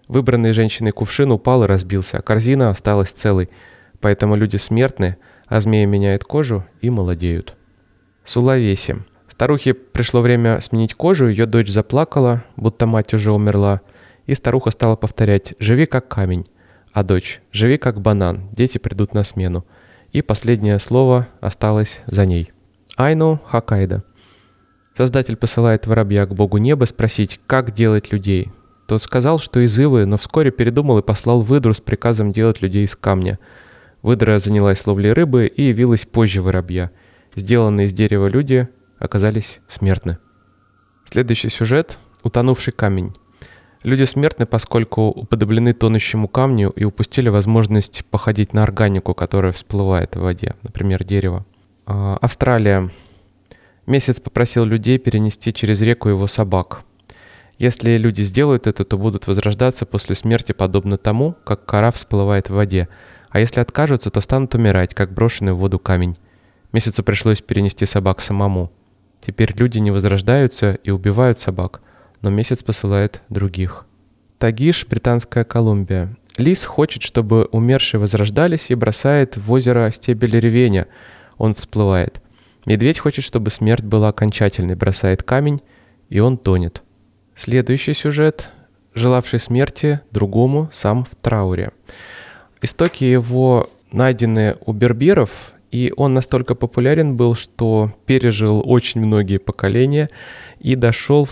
Выбранный 0.08 0.54
женщиной 0.54 0.92
кувшин 0.92 1.32
упал 1.32 1.64
и 1.64 1.68
разбился, 1.68 2.18
а 2.18 2.22
корзина 2.22 2.70
осталась 2.70 3.12
целой. 3.12 3.50
Поэтому 4.00 4.36
люди 4.36 4.56
смертны, 4.56 5.18
а 5.48 5.60
змея 5.60 5.86
меняет 5.86 6.24
кожу 6.24 6.66
и 6.82 6.90
молодеют. 6.90 7.56
Сулавеси. 8.24 9.04
Старухе 9.28 9.74
пришло 9.74 10.22
время 10.22 10.62
сменить 10.62 10.94
кожу, 10.94 11.28
ее 11.28 11.46
дочь 11.46 11.70
заплакала, 11.70 12.44
будто 12.56 12.86
мать 12.86 13.14
уже 13.14 13.32
умерла, 13.32 13.82
и 14.26 14.36
старуха 14.36 14.72
стала 14.72 14.96
повторять 14.96 15.54
«Живи 15.60 15.86
как 15.86 16.08
камень». 16.08 16.48
А 16.94 17.04
дочь 17.04 17.42
«Живи 17.52 17.78
как 17.78 18.02
банан, 18.02 18.50
дети 18.52 18.78
придут 18.78 19.14
на 19.14 19.24
смену». 19.24 19.66
И 20.12 20.22
последнее 20.22 20.78
слово 20.80 21.28
осталось 21.40 22.02
за 22.06 22.26
ней. 22.26 22.52
Айну 23.02 23.42
Хакайда. 23.48 24.04
Создатель 24.96 25.36
посылает 25.36 25.88
воробья 25.88 26.28
к 26.28 26.36
богу 26.36 26.58
неба 26.58 26.86
спросить, 26.86 27.40
как 27.48 27.72
делать 27.72 28.12
людей. 28.12 28.52
Тот 28.86 29.02
сказал, 29.02 29.40
что 29.40 29.60
из 29.60 29.78
Ивы, 29.80 30.06
но 30.06 30.18
вскоре 30.18 30.52
передумал 30.52 31.00
и 31.00 31.02
послал 31.02 31.42
выдру 31.42 31.74
с 31.74 31.82
приказом 31.82 32.32
делать 32.32 32.62
людей 32.62 32.86
из 32.86 32.96
камня. 32.96 33.40
Выдра 34.04 34.38
занялась 34.38 34.86
ловлей 34.86 35.14
рыбы 35.14 35.48
и 35.48 35.64
явилась 35.64 36.06
позже 36.06 36.44
воробья. 36.44 36.92
Сделанные 37.36 37.88
из 37.88 37.94
дерева 37.94 38.28
люди 38.28 38.68
оказались 39.00 39.62
смертны. 39.68 40.20
Следующий 41.06 41.50
сюжет– 41.50 41.98
утонувший 42.24 42.74
камень. 42.74 43.16
Люди 43.82 44.04
смертны, 44.04 44.46
поскольку 44.46 45.08
уподоблены 45.08 45.74
тонущему 45.74 46.28
камню 46.28 46.70
и 46.76 46.84
упустили 46.84 47.30
возможность 47.30 48.06
походить 48.12 48.54
на 48.54 48.62
органику, 48.62 49.16
которая 49.16 49.54
всплывает 49.54 50.16
в 50.16 50.22
воде, 50.22 50.56
например, 50.62 51.04
дерево. 51.04 51.48
А, 51.94 52.18
Австралия. 52.22 52.90
Месяц 53.86 54.22
попросил 54.22 54.64
людей 54.64 54.98
перенести 54.98 55.52
через 55.54 55.82
реку 55.82 56.08
его 56.08 56.26
собак. 56.26 56.84
Если 57.58 57.98
люди 57.98 58.22
сделают 58.22 58.66
это, 58.66 58.86
то 58.86 58.98
будут 58.98 59.28
возрождаться 59.28 59.86
после 59.86 60.16
смерти 60.16 60.54
подобно 60.54 60.98
тому, 60.98 61.36
как 61.44 61.66
кора 61.66 61.92
всплывает 61.92 62.50
в 62.50 62.54
воде, 62.54 62.88
а 63.30 63.42
если 63.42 63.60
откажутся, 63.60 64.10
то 64.10 64.22
станут 64.22 64.56
умирать, 64.56 64.94
как 64.94 65.14
брошенный 65.14 65.52
в 65.52 65.58
воду 65.58 65.80
камень. 65.80 66.16
Месяцу 66.72 67.04
пришлось 67.04 67.42
перенести 67.42 67.86
собак 67.86 68.22
самому. 68.22 68.72
Теперь 69.20 69.54
люди 69.58 69.80
не 69.80 69.92
возрождаются 69.92 70.76
и 70.84 70.92
убивают 70.92 71.40
собак– 71.40 71.82
но 72.22 72.30
месяц 72.30 72.64
посылает 72.64 73.22
других. 73.30 73.86
Тагиш, 74.38 74.88
Британская 74.88 75.44
Колумбия. 75.44 76.16
Лис 76.38 76.66
хочет, 76.66 77.04
чтобы 77.04 77.46
умершие 77.52 78.00
возрождались 78.00 78.72
и 78.72 78.76
бросает 78.76 79.38
в 79.38 79.52
озеро 79.52 79.92
стебель 79.92 80.40
ревеня. 80.40 80.88
Он 81.42 81.56
всплывает. 81.56 82.22
Медведь 82.68 83.00
хочет, 83.00 83.26
чтобы 83.26 83.50
смерть 83.50 83.84
была 83.84 84.10
окончательной, 84.10 84.76
бросает 84.76 85.24
камень, 85.24 85.60
и 86.08 86.20
он 86.20 86.38
тонет. 86.38 86.84
Следующий 87.36 87.96
сюжет. 87.96 88.52
Желавший 88.94 89.40
смерти 89.40 90.02
другому 90.12 90.70
сам 90.72 91.04
в 91.04 91.16
трауре. 91.16 91.72
Истоки 92.62 93.06
его 93.06 93.72
найдены 93.92 94.58
у 94.64 94.72
берберов 94.72 95.54
И 95.72 95.92
он 95.98 96.14
настолько 96.14 96.54
популярен 96.54 97.16
был, 97.16 97.34
что 97.34 97.92
пережил 98.06 98.62
очень 98.64 99.02
многие 99.02 99.40
поколения 99.40 100.12
и 100.60 100.76
дошел 100.76 101.28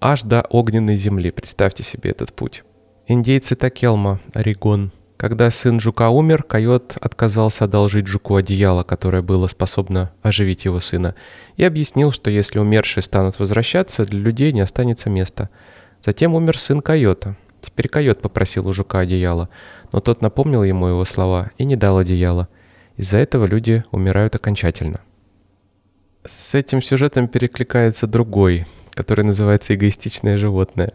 аж 0.00 0.22
до 0.22 0.40
огненной 0.40 0.96
земли. 0.96 1.30
Представьте 1.30 1.82
себе 1.82 2.12
этот 2.12 2.32
путь. 2.32 2.64
Индейцы 3.08 3.56
Такелма, 3.56 4.20
Орегон. 4.32 4.90
Когда 5.20 5.50
сын 5.50 5.80
жука 5.80 6.08
умер, 6.08 6.44
койот 6.44 6.96
отказался 6.98 7.64
одолжить 7.64 8.06
жуку 8.06 8.36
одеяло, 8.36 8.84
которое 8.84 9.20
было 9.20 9.48
способно 9.48 10.10
оживить 10.22 10.64
его 10.64 10.80
сына, 10.80 11.14
и 11.58 11.64
объяснил, 11.64 12.10
что 12.10 12.30
если 12.30 12.58
умершие 12.58 13.02
станут 13.02 13.38
возвращаться, 13.38 14.06
для 14.06 14.18
людей 14.18 14.50
не 14.52 14.62
останется 14.62 15.10
места. 15.10 15.50
Затем 16.02 16.34
умер 16.34 16.58
сын 16.58 16.80
койота. 16.80 17.36
Теперь 17.60 17.88
койот 17.88 18.22
попросил 18.22 18.66
у 18.66 18.72
жука 18.72 19.00
одеяло, 19.00 19.50
но 19.92 20.00
тот 20.00 20.22
напомнил 20.22 20.64
ему 20.64 20.86
его 20.86 21.04
слова 21.04 21.50
и 21.58 21.66
не 21.66 21.76
дал 21.76 21.98
одеяла. 21.98 22.48
Из-за 22.96 23.18
этого 23.18 23.44
люди 23.44 23.84
умирают 23.90 24.34
окончательно. 24.36 25.00
С 26.24 26.54
этим 26.54 26.80
сюжетом 26.80 27.28
перекликается 27.28 28.06
другой, 28.06 28.66
который 28.92 29.26
называется 29.26 29.74
«Эгоистичное 29.74 30.38
животное». 30.38 30.94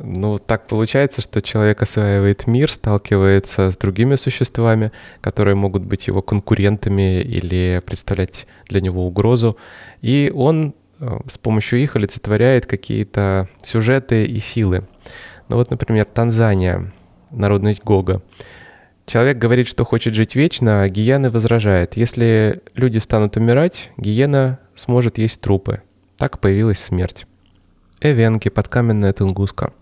Ну, 0.00 0.38
так 0.38 0.68
получается, 0.68 1.22
что 1.22 1.42
человек 1.42 1.82
осваивает 1.82 2.46
мир, 2.46 2.70
сталкивается 2.70 3.72
с 3.72 3.76
другими 3.76 4.14
существами, 4.14 4.92
которые 5.20 5.56
могут 5.56 5.82
быть 5.82 6.06
его 6.06 6.22
конкурентами 6.22 7.20
или 7.20 7.82
представлять 7.84 8.46
для 8.68 8.80
него 8.80 9.04
угрозу. 9.04 9.56
И 10.00 10.30
он 10.32 10.74
э, 11.00 11.18
с 11.26 11.36
помощью 11.36 11.80
их 11.80 11.96
олицетворяет 11.96 12.66
какие-то 12.66 13.48
сюжеты 13.64 14.24
и 14.24 14.38
силы. 14.38 14.86
Ну 15.48 15.56
вот, 15.56 15.70
например, 15.70 16.04
Танзания, 16.04 16.92
народность 17.32 17.82
Гога. 17.82 18.22
Человек 19.04 19.38
говорит, 19.38 19.66
что 19.66 19.84
хочет 19.84 20.14
жить 20.14 20.36
вечно, 20.36 20.82
а 20.82 20.88
гиены 20.88 21.30
возражает. 21.30 21.96
Если 21.96 22.62
люди 22.74 22.98
станут 22.98 23.36
умирать, 23.36 23.90
гиена 23.96 24.60
сможет 24.76 25.18
есть 25.18 25.40
трупы. 25.40 25.82
Так 26.16 26.38
появилась 26.38 26.78
смерть. 26.78 27.26
Эвенки, 28.00 28.48
подкаменная 28.48 29.12
Тунгуска. 29.12 29.72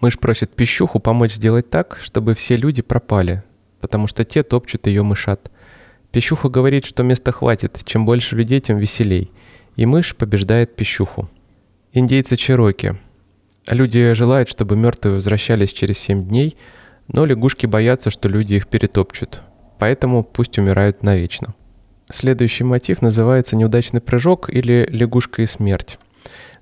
Мышь 0.00 0.18
просит 0.18 0.50
пищуху 0.54 0.98
помочь 0.98 1.34
сделать 1.34 1.68
так, 1.68 1.98
чтобы 2.02 2.34
все 2.34 2.56
люди 2.56 2.80
пропали, 2.80 3.42
потому 3.80 4.06
что 4.06 4.24
те 4.24 4.42
топчут 4.42 4.86
ее 4.86 5.02
мышат. 5.02 5.50
Пищуха 6.10 6.48
говорит, 6.48 6.86
что 6.86 7.02
места 7.02 7.32
хватит, 7.32 7.80
чем 7.84 8.06
больше 8.06 8.34
людей, 8.34 8.60
тем 8.60 8.78
веселей. 8.78 9.30
И 9.76 9.86
мышь 9.86 10.16
побеждает 10.16 10.74
пищуху. 10.74 11.28
Индейцы 11.92 12.36
Чероки. 12.36 12.96
Люди 13.68 14.14
желают, 14.14 14.48
чтобы 14.48 14.74
мертвые 14.74 15.16
возвращались 15.16 15.72
через 15.72 15.98
семь 15.98 16.26
дней, 16.26 16.56
но 17.08 17.26
лягушки 17.26 17.66
боятся, 17.66 18.10
что 18.10 18.28
люди 18.28 18.54
их 18.54 18.68
перетопчут. 18.68 19.42
Поэтому 19.78 20.24
пусть 20.24 20.58
умирают 20.58 21.02
навечно. 21.02 21.54
Следующий 22.10 22.64
мотив 22.64 23.02
называется 23.02 23.54
«Неудачный 23.54 24.00
прыжок» 24.00 24.48
или 24.50 24.88
«Лягушка 24.90 25.42
и 25.42 25.46
смерть». 25.46 25.98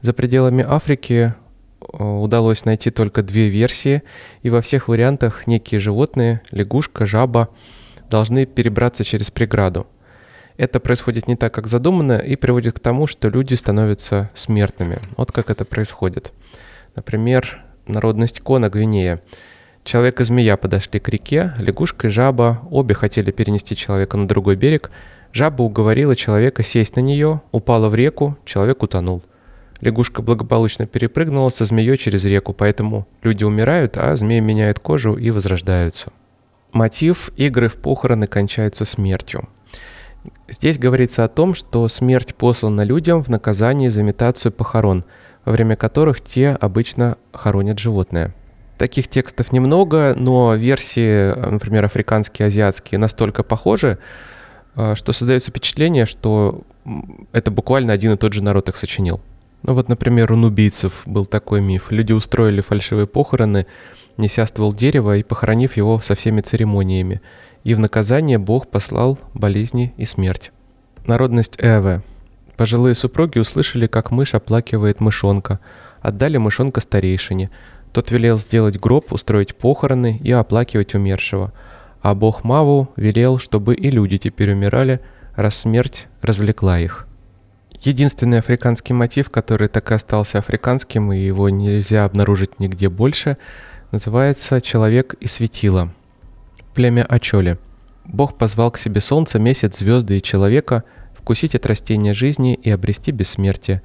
За 0.00 0.12
пределами 0.12 0.64
Африки 0.66 1.34
удалось 1.80 2.64
найти 2.64 2.90
только 2.90 3.22
две 3.22 3.48
версии, 3.48 4.02
и 4.42 4.50
во 4.50 4.60
всех 4.60 4.88
вариантах 4.88 5.46
некие 5.46 5.80
животные, 5.80 6.40
лягушка, 6.50 7.06
жаба, 7.06 7.48
должны 8.10 8.46
перебраться 8.46 9.04
через 9.04 9.30
преграду. 9.30 9.86
Это 10.56 10.80
происходит 10.80 11.28
не 11.28 11.36
так, 11.36 11.54
как 11.54 11.68
задумано, 11.68 12.18
и 12.18 12.34
приводит 12.34 12.76
к 12.76 12.80
тому, 12.80 13.06
что 13.06 13.28
люди 13.28 13.54
становятся 13.54 14.30
смертными. 14.34 14.98
Вот 15.16 15.30
как 15.30 15.50
это 15.50 15.64
происходит. 15.64 16.32
Например, 16.96 17.64
народность 17.86 18.40
Кона, 18.40 18.68
Гвинея. 18.68 19.20
Человек 19.84 20.20
и 20.20 20.24
змея 20.24 20.56
подошли 20.56 20.98
к 20.98 21.08
реке, 21.08 21.54
лягушка 21.58 22.08
и 22.08 22.10
жаба 22.10 22.60
обе 22.70 22.94
хотели 22.94 23.30
перенести 23.30 23.76
человека 23.76 24.16
на 24.16 24.26
другой 24.26 24.56
берег. 24.56 24.90
Жаба 25.32 25.62
уговорила 25.62 26.16
человека 26.16 26.64
сесть 26.64 26.96
на 26.96 27.00
нее, 27.00 27.40
упала 27.52 27.88
в 27.88 27.94
реку, 27.94 28.36
человек 28.44 28.82
утонул. 28.82 29.22
Лягушка 29.80 30.22
благополучно 30.22 30.86
перепрыгнула 30.86 31.50
со 31.50 31.64
змеей 31.64 31.96
через 31.96 32.24
реку, 32.24 32.52
поэтому 32.52 33.06
люди 33.22 33.44
умирают, 33.44 33.96
а 33.96 34.16
змеи 34.16 34.40
меняют 34.40 34.80
кожу 34.80 35.14
и 35.14 35.30
возрождаются. 35.30 36.12
Мотив 36.72 37.30
игры 37.36 37.68
в 37.68 37.76
похороны 37.76 38.26
кончаются 38.26 38.84
смертью. 38.84 39.48
Здесь 40.48 40.78
говорится 40.78 41.24
о 41.24 41.28
том, 41.28 41.54
что 41.54 41.86
смерть 41.88 42.34
послана 42.34 42.82
людям 42.82 43.22
в 43.22 43.28
наказание 43.28 43.88
за 43.90 44.00
имитацию 44.00 44.52
похорон, 44.52 45.04
во 45.44 45.52
время 45.52 45.76
которых 45.76 46.20
те 46.20 46.50
обычно 46.50 47.16
хоронят 47.32 47.78
животное. 47.78 48.34
Таких 48.76 49.08
текстов 49.08 49.52
немного, 49.52 50.14
но 50.16 50.54
версии, 50.54 51.34
например, 51.34 51.84
африканские, 51.84 52.46
азиатские, 52.46 52.98
настолько 52.98 53.42
похожи, 53.42 53.98
э, 54.76 54.94
что 54.94 55.12
создается 55.12 55.50
впечатление, 55.50 56.06
что 56.06 56.62
это 57.32 57.50
буквально 57.50 57.92
один 57.92 58.12
и 58.12 58.16
тот 58.16 58.32
же 58.32 58.42
народ 58.42 58.68
их 58.68 58.76
сочинил. 58.76 59.20
Ну 59.62 59.74
вот, 59.74 59.88
например, 59.88 60.32
у 60.32 60.36
нубийцев 60.36 61.02
был 61.04 61.26
такой 61.26 61.60
миф. 61.60 61.90
Люди 61.90 62.12
устроили 62.12 62.60
фальшивые 62.60 63.06
похороны, 63.06 63.66
неся 64.16 64.46
ствол 64.46 64.72
дерева 64.72 65.16
и 65.16 65.22
похоронив 65.22 65.76
его 65.76 66.00
со 66.00 66.14
всеми 66.14 66.40
церемониями. 66.40 67.20
И 67.64 67.74
в 67.74 67.78
наказание 67.78 68.38
Бог 68.38 68.68
послал 68.68 69.18
болезни 69.34 69.94
и 69.96 70.04
смерть. 70.04 70.52
Народность 71.06 71.56
Эве. 71.58 72.02
Пожилые 72.56 72.94
супруги 72.94 73.38
услышали, 73.38 73.86
как 73.86 74.10
мышь 74.10 74.34
оплакивает 74.34 75.00
мышонка. 75.00 75.58
Отдали 76.00 76.36
мышонка 76.36 76.80
старейшине. 76.80 77.50
Тот 77.92 78.10
велел 78.10 78.38
сделать 78.38 78.78
гроб, 78.78 79.12
устроить 79.12 79.56
похороны 79.56 80.20
и 80.22 80.30
оплакивать 80.30 80.94
умершего. 80.94 81.52
А 82.00 82.14
бог 82.14 82.44
Маву 82.44 82.90
велел, 82.96 83.38
чтобы 83.38 83.74
и 83.74 83.90
люди 83.90 84.18
теперь 84.18 84.52
умирали, 84.52 85.00
раз 85.34 85.56
смерть 85.56 86.06
развлекла 86.22 86.78
их. 86.78 87.07
Единственный 87.80 88.40
африканский 88.40 88.92
мотив, 88.92 89.30
который 89.30 89.68
так 89.68 89.90
и 89.90 89.94
остался 89.94 90.38
африканским, 90.38 91.12
и 91.12 91.18
его 91.18 91.48
нельзя 91.48 92.04
обнаружить 92.04 92.58
нигде 92.58 92.88
больше, 92.88 93.36
называется 93.92 94.60
«Человек 94.60 95.14
и 95.20 95.28
светило». 95.28 95.92
Племя 96.74 97.04
Ачоли. 97.04 97.56
Бог 98.04 98.36
позвал 98.36 98.70
к 98.72 98.78
себе 98.78 99.00
солнце, 99.00 99.38
месяц, 99.38 99.78
звезды 99.78 100.18
и 100.18 100.22
человека 100.22 100.82
вкусить 101.14 101.54
от 101.54 101.66
растения 101.66 102.14
жизни 102.14 102.54
и 102.54 102.70
обрести 102.70 103.12
бессмертие. 103.12 103.82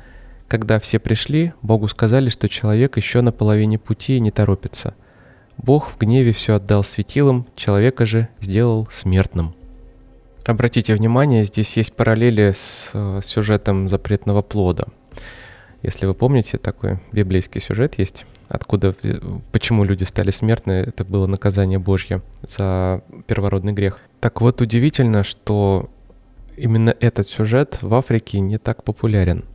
Когда 0.47 0.79
все 0.79 0.97
пришли, 0.97 1.53
Богу 1.61 1.87
сказали, 1.87 2.29
что 2.29 2.49
человек 2.49 2.97
еще 2.97 3.21
на 3.21 3.31
половине 3.31 3.77
пути 3.77 4.17
и 4.17 4.19
не 4.19 4.31
торопится. 4.31 4.95
Бог 5.57 5.89
в 5.89 5.97
гневе 5.97 6.31
все 6.31 6.55
отдал 6.55 6.83
светилам, 6.83 7.45
человека 7.55 8.05
же 8.05 8.27
сделал 8.39 8.87
смертным. 8.91 9.53
Обратите 10.45 10.93
внимание, 10.93 11.45
здесь 11.45 11.77
есть 11.77 11.95
параллели 11.95 12.51
с 12.53 12.91
э, 12.93 13.21
сюжетом 13.23 13.87
запретного 13.87 14.41
плода. 14.41 14.87
Если 15.81 16.05
вы 16.05 16.13
помните, 16.13 16.57
такой 16.57 16.99
библейский 17.13 17.61
сюжет 17.61 17.97
есть, 17.97 18.25
откуда, 18.49 18.93
почему 19.53 19.85
люди 19.85 20.03
стали 20.03 20.31
смертны, 20.31 20.71
это 20.73 21.05
было 21.05 21.27
наказание 21.27 21.79
Божье 21.79 22.21
за 22.41 23.03
первородный 23.27 23.71
грех. 23.71 23.99
Так 24.19 24.41
вот, 24.41 24.59
удивительно, 24.59 25.23
что 25.23 25.89
именно 26.57 26.93
этот 26.99 27.29
сюжет 27.29 27.79
в 27.81 27.93
Африке 27.93 28.41
не 28.41 28.57
так 28.57 28.83
популярен. 28.83 29.45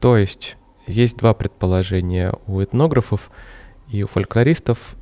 То 0.00 0.16
есть, 0.16 0.56
есть 0.88 1.18
два 1.18 1.32
предположения 1.32 2.34
у 2.46 2.62
этнографов 2.62 3.30
и 3.88 4.02
у 4.02 4.08
фольклористов. 4.08 4.96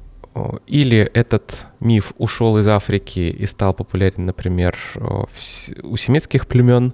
Или 0.67 0.99
этот 0.99 1.67
миф 1.81 2.13
ушел 2.19 2.59
из 2.59 2.69
Африки 2.69 3.21
и 3.21 3.47
стал 3.47 3.75
популярен, 3.75 4.27
например, 4.27 4.77
у 5.83 5.97
семитских 5.97 6.47
племен 6.47 6.93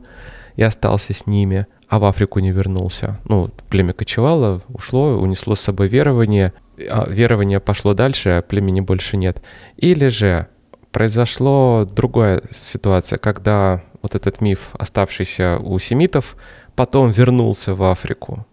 и 0.56 0.62
остался 0.62 1.14
с 1.14 1.26
ними, 1.26 1.66
а 1.88 1.98
в 1.98 2.04
Африку 2.04 2.40
не 2.40 2.50
вернулся. 2.50 3.20
Ну, 3.24 3.50
племя 3.68 3.92
кочевало, 3.92 4.62
ушло, 4.68 5.16
унесло 5.18 5.54
с 5.54 5.60
собой 5.60 5.88
верование, 5.88 6.52
а 6.90 7.08
верование 7.08 7.60
пошло 7.60 7.94
дальше, 7.94 8.30
а 8.30 8.42
племени 8.42 8.80
больше 8.80 9.16
нет. 9.16 9.42
Или 9.76 10.08
же 10.08 10.48
произошла 10.90 11.84
другая 11.84 12.42
ситуация, 12.52 13.18
когда 13.18 13.82
вот 14.02 14.14
этот 14.14 14.40
миф, 14.40 14.70
оставшийся 14.72 15.58
у 15.58 15.78
семитов, 15.78 16.36
потом 16.76 17.10
вернулся 17.10 17.74
в 17.74 17.82
Африку. 17.82 18.46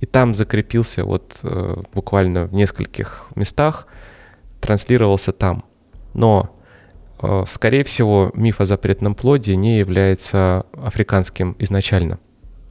И 0.00 0.06
там 0.06 0.34
закрепился 0.34 1.04
вот 1.04 1.38
э, 1.42 1.82
буквально 1.94 2.46
в 2.46 2.54
нескольких 2.54 3.26
местах, 3.36 3.86
транслировался 4.64 5.32
там. 5.32 5.64
Но, 6.14 6.56
э, 7.20 7.44
скорее 7.48 7.84
всего, 7.84 8.30
миф 8.34 8.62
о 8.62 8.64
запретном 8.64 9.14
плоде 9.14 9.56
не 9.56 9.78
является 9.78 10.64
африканским 10.72 11.54
изначально. 11.58 12.18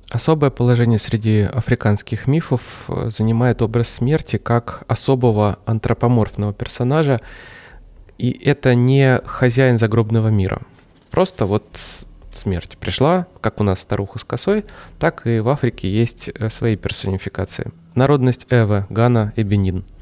Особое 0.10 0.50
положение 0.50 0.98
среди 0.98 1.42
африканских 1.42 2.26
мифов 2.26 2.62
э, 2.88 3.10
занимает 3.10 3.62
образ 3.62 3.90
смерти 3.90 4.38
как 4.38 4.84
особого 4.88 5.60
антропоморфного 5.66 6.52
персонажа, 6.52 7.22
и 8.18 8.32
это 8.44 8.74
не 8.74 9.22
хозяин 9.26 9.78
загробного 9.78 10.30
мира. 10.30 10.64
Просто 11.12 11.46
вот 11.46 11.66
смерть 12.32 12.78
пришла, 12.80 13.28
как 13.40 13.62
у 13.62 13.64
нас 13.64 13.80
старуха 13.80 14.18
с 14.18 14.24
косой, 14.24 14.66
так 14.98 15.28
и 15.28 15.40
в 15.40 15.50
Африке 15.50 15.92
есть 15.92 16.32
э, 16.34 16.50
свои 16.50 16.76
персонификации. 16.76 17.72
Народность 17.94 18.48
Эва, 18.50 18.88
Гана 18.90 19.32
и 19.36 19.44
Бенин– 19.44 19.86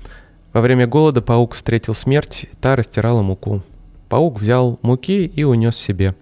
во 0.54 0.62
время 0.62 0.88
голода 0.88 1.22
паук 1.22 1.54
встретил 1.54 1.94
смерть, 1.94 2.48
та 2.60 2.76
растирала 2.76 3.22
муку. 3.22 3.62
Паук 4.10 4.42
взял 4.42 4.80
муки 4.82 5.26
и 5.26 5.44
унес 5.44 5.78
себе. 5.78 6.16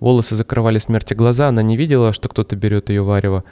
Волосы 0.00 0.34
закрывали 0.36 0.78
смерти 0.78 1.14
глаза, 1.14 1.48
она 1.48 1.62
не 1.62 1.76
видела, 1.76 2.12
что 2.12 2.28
кто-то 2.28 2.56
берет 2.56 2.90
ее 2.90 3.02
варево. 3.02 3.44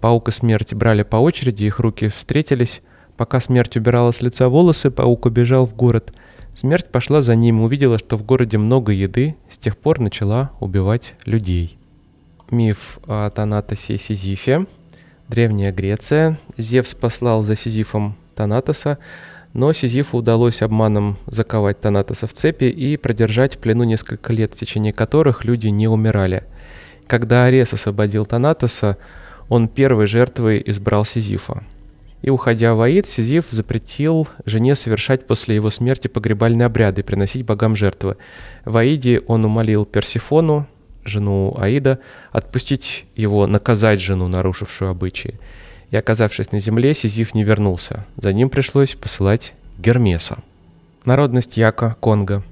Паук 0.00 0.28
и 0.28 0.32
смерть 0.32 0.74
брали 0.74 1.04
по 1.04 1.16
очереди, 1.16 1.66
их 1.66 1.78
руки 1.78 2.08
встретились. 2.08 2.82
Пока 3.16 3.38
смерть 3.38 3.76
убирала 3.76 4.12
с 4.12 4.22
лица 4.22 4.48
волосы, 4.48 4.90
паук 4.90 5.26
убежал 5.26 5.66
в 5.66 5.76
город. 5.76 6.12
Смерть 6.56 6.86
пошла 6.86 7.22
за 7.22 7.36
ним, 7.36 7.60
увидела, 7.62 7.98
что 7.98 8.16
в 8.16 8.24
городе 8.24 8.58
много 8.58 8.92
еды, 8.92 9.36
с 9.50 9.58
тех 9.58 9.76
пор 9.76 10.00
начала 10.00 10.50
убивать 10.58 11.14
людей. 11.26 11.78
Миф 12.50 12.98
о 13.06 13.30
Танатосе 13.30 13.94
и 13.94 13.98
Сизифе. 13.98 14.66
Древняя 15.28 15.70
Греция. 15.70 16.38
Зевс 16.56 16.94
послал 16.94 17.42
за 17.42 17.54
Сизифом 17.54 18.16
Танатоса, 18.34 18.98
но 19.52 19.72
Сизифу 19.72 20.18
удалось 20.18 20.62
обманом 20.62 21.16
заковать 21.26 21.80
Танатоса 21.80 22.26
в 22.26 22.32
цепи 22.32 22.64
и 22.64 22.96
продержать 22.96 23.56
в 23.56 23.58
плену 23.58 23.84
несколько 23.84 24.32
лет, 24.32 24.54
в 24.54 24.58
течение 24.58 24.92
которых 24.92 25.44
люди 25.44 25.68
не 25.68 25.88
умирали. 25.88 26.44
Когда 27.06 27.44
Арес 27.44 27.72
освободил 27.72 28.26
Танатоса, 28.26 28.96
он 29.48 29.68
первой 29.68 30.06
жертвой 30.06 30.62
избрал 30.66 31.04
Сизифа. 31.04 31.64
И 32.22 32.30
уходя 32.30 32.74
в 32.74 32.82
Аид, 32.82 33.06
Сизиф 33.06 33.46
запретил 33.50 34.28
жене 34.44 34.74
совершать 34.74 35.26
после 35.26 35.54
его 35.54 35.70
смерти 35.70 36.06
погребальные 36.06 36.66
обряды 36.66 37.00
и 37.00 37.04
приносить 37.04 37.46
богам 37.46 37.74
жертвы. 37.74 38.16
В 38.64 38.76
Аиде 38.76 39.22
он 39.26 39.44
умолил 39.44 39.86
Персифону, 39.86 40.66
жену 41.04 41.56
Аида, 41.58 41.98
отпустить 42.30 43.06
его 43.16 43.46
наказать 43.46 44.00
жену, 44.00 44.28
нарушившую 44.28 44.90
обычаи. 44.90 45.40
И 45.90 45.96
оказавшись 45.96 46.52
на 46.52 46.60
земле, 46.60 46.94
Сизиф 46.94 47.34
не 47.34 47.42
вернулся. 47.42 48.06
За 48.16 48.32
ним 48.32 48.48
пришлось 48.48 48.94
посылать 48.94 49.54
Гермеса. 49.78 50.38
Народность 51.04 51.56
Яка, 51.56 51.96
Конго. 52.00 52.44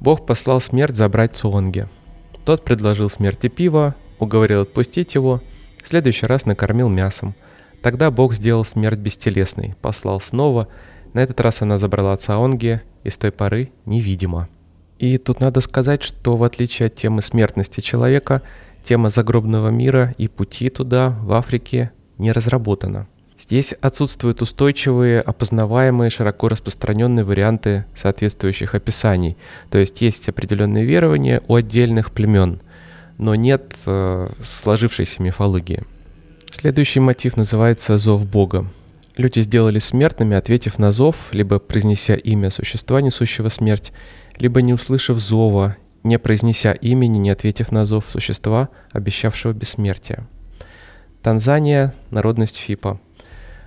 Бог 0.00 0.26
послал 0.26 0.60
смерть 0.60 0.96
забрать 0.96 1.36
Цуонге. 1.36 1.88
Тот 2.44 2.64
предложил 2.64 3.08
смерти 3.08 3.48
пива, 3.48 3.94
уговорил 4.18 4.62
отпустить 4.62 5.14
его, 5.14 5.40
в 5.82 5.88
следующий 5.88 6.26
раз 6.26 6.44
накормил 6.44 6.88
мясом. 6.88 7.34
Тогда 7.82 8.10
Бог 8.10 8.34
сделал 8.34 8.64
смерть 8.64 8.98
бестелесной, 8.98 9.76
послал 9.80 10.20
снова. 10.20 10.68
На 11.12 11.20
этот 11.20 11.40
раз 11.40 11.62
она 11.62 11.78
забрала 11.78 12.16
Цаонги 12.16 12.80
и 13.04 13.10
с 13.10 13.16
той 13.16 13.30
поры 13.30 13.70
невидима. 13.84 14.48
И 14.98 15.18
тут 15.18 15.40
надо 15.40 15.60
сказать, 15.60 16.02
что 16.02 16.36
в 16.36 16.44
отличие 16.44 16.86
от 16.86 16.94
темы 16.94 17.22
смертности 17.22 17.80
человека, 17.80 18.42
тема 18.84 19.10
загробного 19.10 19.68
мира 19.68 20.14
и 20.16 20.28
пути 20.28 20.68
туда, 20.68 21.10
в 21.22 21.32
Африке, 21.32 21.90
не 22.22 22.32
разработана. 22.32 23.06
Здесь 23.38 23.74
отсутствуют 23.80 24.40
устойчивые, 24.40 25.20
опознаваемые, 25.20 26.10
широко 26.10 26.48
распространенные 26.48 27.24
варианты 27.24 27.84
соответствующих 27.94 28.74
описаний. 28.76 29.36
То 29.68 29.78
есть 29.78 30.00
есть 30.00 30.28
определенные 30.28 30.84
верования 30.84 31.42
у 31.48 31.56
отдельных 31.56 32.12
племен, 32.12 32.60
но 33.18 33.34
нет 33.34 33.74
э, 33.84 34.30
сложившейся 34.44 35.22
мифологии. 35.22 35.82
Следующий 36.52 37.00
мотив 37.00 37.36
называется 37.36 37.98
«Зов 37.98 38.24
Бога». 38.26 38.66
Люди 39.16 39.40
сделали 39.40 39.80
смертными, 39.80 40.36
ответив 40.36 40.78
на 40.78 40.92
зов, 40.92 41.16
либо 41.32 41.58
произнеся 41.58 42.14
имя 42.14 42.50
существа, 42.50 43.00
несущего 43.00 43.48
смерть, 43.48 43.92
либо 44.38 44.62
не 44.62 44.72
услышав 44.72 45.18
зова, 45.18 45.76
не 46.04 46.18
произнеся 46.18 46.72
имени, 46.72 47.18
не 47.18 47.30
ответив 47.30 47.72
на 47.72 47.84
зов 47.84 48.04
существа, 48.10 48.68
обещавшего 48.92 49.52
бессмертие. 49.52 50.26
Танзания, 51.22 51.94
народность 52.10 52.56
Фипа. 52.56 52.98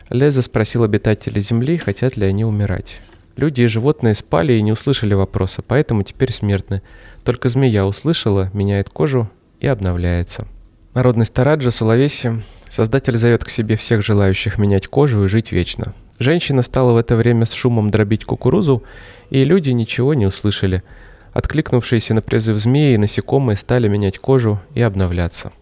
Леза 0.10 0.42
спросил 0.42 0.84
обитателей 0.84 1.40
Земли, 1.40 1.78
хотят 1.78 2.18
ли 2.18 2.26
они 2.26 2.44
умирать. 2.44 3.00
Люди 3.38 3.62
и 3.62 3.68
животные 3.68 4.14
спали 4.14 4.52
и 4.54 4.62
не 4.62 4.74
услышали 4.74 5.14
вопроса, 5.14 5.62
поэтому 5.66 6.04
теперь 6.04 6.34
смертны. 6.34 6.82
Только 7.24 7.48
змея 7.48 7.86
услышала, 7.86 8.50
меняет 8.52 8.90
кожу 8.90 9.30
и 9.62 9.68
обновляется. 9.68 10.46
Народность 10.94 11.34
Тараджа, 11.34 11.72
Сулавеси. 11.72 12.44
Создатель 12.70 13.16
зовет 13.16 13.46
к 13.46 13.50
себе 13.50 13.78
всех 13.78 14.04
желающих 14.04 14.58
менять 14.58 14.88
кожу 14.88 15.24
и 15.24 15.30
жить 15.30 15.54
вечно. 15.54 15.94
Женщина 16.20 16.62
стала 16.62 16.92
в 16.92 16.98
это 16.98 17.16
время 17.16 17.46
с 17.46 17.54
шумом 17.54 17.90
дробить 17.90 18.26
кукурузу, 18.26 18.84
и 19.30 19.46
люди 19.46 19.70
ничего 19.70 20.14
не 20.14 20.26
услышали. 20.26 20.84
Откликнувшиеся 21.32 22.16
на 22.16 22.22
призыв 22.22 22.58
змеи, 22.58 22.98
насекомые 22.98 23.56
стали 23.56 23.88
менять 23.88 24.18
кожу 24.18 24.60
и 24.74 24.82
обновляться 24.82 25.54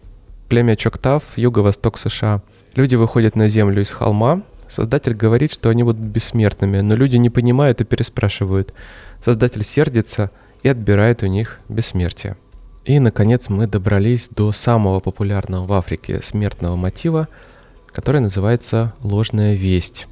племя 0.48 0.76
Чоктав, 0.76 1.22
юго-восток 1.36 1.98
США. 1.98 2.42
Люди 2.74 2.96
выходят 2.96 3.36
на 3.36 3.48
землю 3.48 3.82
из 3.82 3.90
холма. 3.90 4.42
Создатель 4.68 5.14
говорит, 5.14 5.52
что 5.52 5.68
они 5.68 5.82
будут 5.82 6.00
бессмертными, 6.00 6.80
но 6.80 6.94
люди 6.94 7.16
не 7.16 7.30
понимают 7.30 7.80
и 7.80 7.84
переспрашивают. 7.84 8.74
Создатель 9.22 9.62
сердится 9.62 10.30
и 10.62 10.68
отбирает 10.68 11.22
у 11.22 11.26
них 11.26 11.60
бессмертие. 11.68 12.36
И, 12.84 12.98
наконец, 12.98 13.48
мы 13.48 13.66
добрались 13.66 14.28
до 14.28 14.52
самого 14.52 15.00
популярного 15.00 15.64
в 15.64 15.72
Африке 15.72 16.20
смертного 16.22 16.76
мотива, 16.76 17.28
который 17.86 18.20
называется 18.20 18.92
«ложная 19.00 19.54
весть». 19.54 20.08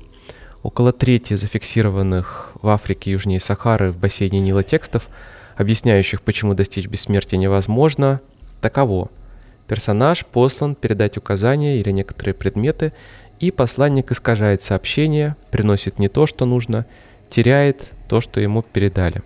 Около 0.63 0.93
трети 0.93 1.35
зафиксированных 1.35 2.53
в 2.63 2.69
Африке 2.69 3.11
южнее 3.11 3.41
Сахары 3.41 3.91
в 3.91 3.99
бассейне 3.99 4.39
Нила 4.39 4.63
текстов, 4.63 5.09
объясняющих, 5.57 6.23
почему 6.23 6.55
достичь 6.55 6.87
бессмертия 6.87 7.39
невозможно, 7.39 8.21
таково– 8.61 9.11
Персонаж 9.69 10.27
послан 10.27 10.75
передать 10.75 11.17
указания 11.17 11.81
или 11.81 11.91
некоторые 11.91 12.35
предметы, 12.35 12.93
и 13.41 13.51
посланник 13.51 14.13
искажает 14.13 14.63
сообщение, 14.63 15.37
приносит 15.51 15.99
не 15.99 16.09
то, 16.09 16.27
что 16.27 16.47
нужно, 16.47 16.87
теряет 17.29 17.91
то, 18.09 18.21
что 18.21 18.41
ему 18.41 18.63
передали. 18.63 19.23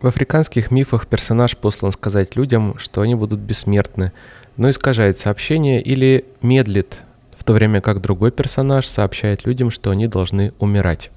В 0.00 0.06
африканских 0.06 0.70
мифах 0.70 1.06
персонаж 1.06 1.56
послан 1.56 1.92
сказать 1.92 2.36
людям, 2.36 2.76
что 2.78 3.00
они 3.00 3.14
будут 3.14 3.40
бессмертны, 3.40 4.12
но 4.56 4.68
искажает 4.68 5.16
сообщение 5.16 5.80
или 5.80 6.26
медлит, 6.42 7.00
в 7.38 7.44
то 7.44 7.52
время 7.52 7.80
как 7.80 8.00
другой 8.02 8.30
персонаж 8.30 8.86
сообщает 8.86 9.46
людям, 9.46 9.70
что 9.70 9.90
они 9.90 10.06
должны 10.06 10.52
умирать. 10.58 11.10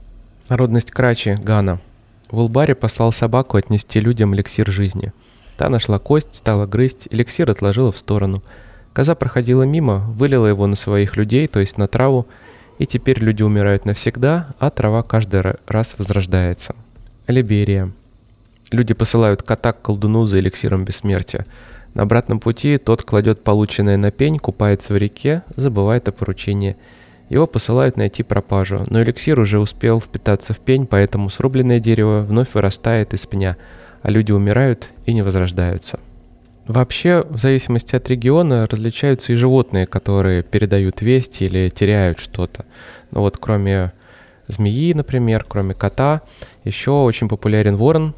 Народность 0.47 0.91
Крачи, 0.91 1.33
Гана. 1.33 1.81
В 2.29 2.39
Улбаре 2.39 2.75
послал 2.75 3.11
собаку 3.11 3.57
отнести 3.57 3.99
людям 3.99 4.33
эликсир 4.33 4.69
жизни. 4.71 5.11
Та 5.57 5.69
нашла 5.69 5.99
кость, 5.99 6.35
стала 6.35 6.65
грызть, 6.65 7.07
эликсир 7.11 7.49
отложила 7.51 7.91
в 7.91 7.97
сторону– 7.97 8.43
Коза 8.97 9.13
проходила 9.13 9.61
мимо, 9.61 9.99
вылила 9.99 10.47
его 10.47 10.65
на 10.65 10.75
своих 10.75 11.17
людей, 11.17 11.45
то 11.45 11.59
есть 11.59 11.77
на 11.77 11.87
траву, 11.87 12.25
и 12.79 12.87
теперь 12.87 13.19
люди 13.19 13.43
умирают 13.43 13.85
навсегда, 13.85 14.47
а 14.57 14.71
трава 14.71 15.03
каждый 15.03 15.43
раз 15.67 15.93
возрождается. 15.99 16.73
Либерия. 17.27 17.91
Люди 18.71 18.95
посылают 18.95 19.43
кота 19.43 19.73
к 19.73 19.83
колдуну 19.83 20.25
за 20.25 20.39
эликсиром 20.39 20.83
бессмертия. 20.83 21.45
На 21.93 22.01
обратном 22.01 22.39
пути 22.39 22.79
тот 22.79 23.03
кладет 23.03 23.43
полученное 23.43 23.97
на 23.97 24.09
пень, 24.09 24.39
купается 24.39 24.95
в 24.95 24.97
реке, 24.97 25.43
забывает 25.55 26.07
о 26.07 26.11
поручении. 26.11 26.75
Его 27.29 27.45
посылают 27.45 27.97
найти 27.97 28.23
пропажу, 28.23 28.83
но 28.89 29.03
эликсир 29.03 29.39
уже 29.39 29.59
успел 29.59 30.01
впитаться 30.01 30.55
в 30.55 30.59
пень, 30.59 30.87
поэтому 30.87 31.29
срубленное 31.29 31.79
дерево 31.79 32.21
вновь 32.21 32.55
вырастает 32.55 33.13
из 33.13 33.27
пня, 33.27 33.57
а 34.01 34.11
люди 34.11 34.31
умирают 34.31 34.89
и 35.05 35.13
не 35.13 35.21
возрождаются. 35.21 35.99
Вообще, 36.67 37.25
в 37.29 37.37
зависимости 37.37 37.95
от 37.95 38.09
региона, 38.09 38.67
различаются 38.69 39.31
и 39.31 39.37
животные, 39.37 39.87
которые 39.87 40.43
передают 40.43 41.01
вести 41.01 41.45
или 41.45 41.69
теряют 41.69 42.19
что-то. 42.19 42.65
Ну 43.11 43.21
вот 43.21 43.37
кроме 43.37 43.93
змеи, 44.47 44.93
например, 44.93 45.45
кроме 45.47 45.73
кота, 45.73 46.21
еще 46.65 46.91
очень 46.91 47.29
популярен 47.29 47.77
ворон. 47.77 48.15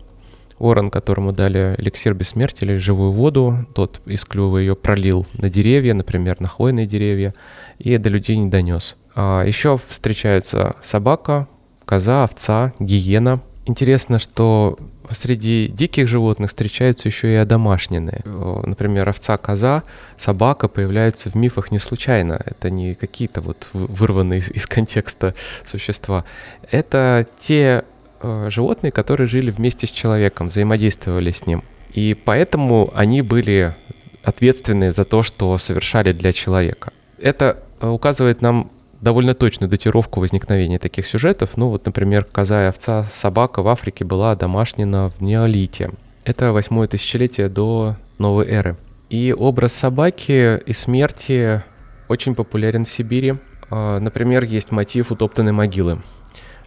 Ворон, 0.58 0.90
которому 0.90 1.32
дали 1.32 1.76
эликсир 1.78 2.14
бессмертия 2.14 2.68
или 2.68 2.76
живую 2.78 3.12
воду, 3.12 3.66
тот 3.76 4.02
из 4.06 4.26
клюва 4.26 4.58
ее 4.58 4.76
пролил 4.76 5.26
на 5.34 5.50
деревья, 5.50 5.94
например, 5.94 6.42
на 6.42 6.50
хвойные 6.50 6.86
деревья, 6.86 7.34
и 7.78 7.98
до 7.98 8.10
людей 8.10 8.36
не 8.36 8.50
донес. 8.50 8.98
А 9.16 9.44
еще 9.44 9.80
встречаются 9.88 10.76
собака, 10.82 11.48
коза, 11.86 12.24
овца, 12.24 12.74
гиена. 12.80 13.42
Интересно, 13.66 14.20
что 14.20 14.78
среди 15.12 15.68
диких 15.68 16.08
животных 16.08 16.50
встречаются 16.50 17.08
еще 17.08 17.34
и 17.34 17.36
одомашненные. 17.36 18.22
Например, 18.26 19.10
овца, 19.10 19.38
коза, 19.38 19.84
собака 20.18 20.68
появляются 20.68 21.30
в 21.30 21.36
мифах 21.36 21.72
не 21.72 21.80
случайно. 21.80 22.42
Это 22.46 22.70
не 22.70 22.96
какие-то 22.96 23.42
вот 23.42 23.70
вырванные 23.74 24.40
из, 24.40 24.68
контекста 24.68 25.36
существа. 25.66 26.26
Это 26.72 27.28
те 27.40 27.84
э, 28.22 28.48
животные, 28.50 28.92
которые 28.92 29.28
жили 29.28 29.52
вместе 29.52 29.88
с 29.88 29.92
человеком, 29.92 30.50
взаимодействовали 30.50 31.32
с 31.32 31.46
ним. 31.46 31.64
И 31.94 32.14
поэтому 32.14 32.92
они 32.94 33.22
были 33.22 33.76
ответственны 34.24 34.92
за 34.92 35.06
то, 35.06 35.24
что 35.24 35.58
совершали 35.58 36.14
для 36.14 36.34
человека. 36.34 36.94
Это 37.18 37.64
э, 37.80 37.88
указывает 37.88 38.42
нам 38.42 38.72
довольно 39.02 39.34
точную 39.34 39.70
датировку 39.70 40.20
возникновения 40.20 40.80
таких 40.80 41.06
сюжетов. 41.06 41.58
Ну 41.58 41.70
вот, 41.70 41.86
например, 41.86 42.26
коза 42.26 42.66
и 42.66 42.68
овца, 42.68 43.08
собака 43.14 43.62
в 43.62 43.68
Африке 43.68 44.06
была 44.06 44.36
домашнена 44.36 45.10
в 45.10 45.22
неолите. 45.22 45.92
Это 46.24 46.52
восьмое 46.52 46.88
тысячелетие 46.88 47.50
до 47.50 47.96
новой 48.18 48.48
эры. 48.48 48.78
И 49.10 49.34
образ 49.36 49.74
собаки 49.74 50.62
и 50.64 50.74
смерти 50.74 51.64
очень 52.08 52.36
популярен 52.36 52.86
в 52.86 52.90
Сибири. 52.90 53.36
А, 53.72 54.00
например, 54.00 54.44
есть 54.44 54.72
мотив 54.72 55.12
утоптанной 55.12 55.52
могилы. 55.52 56.02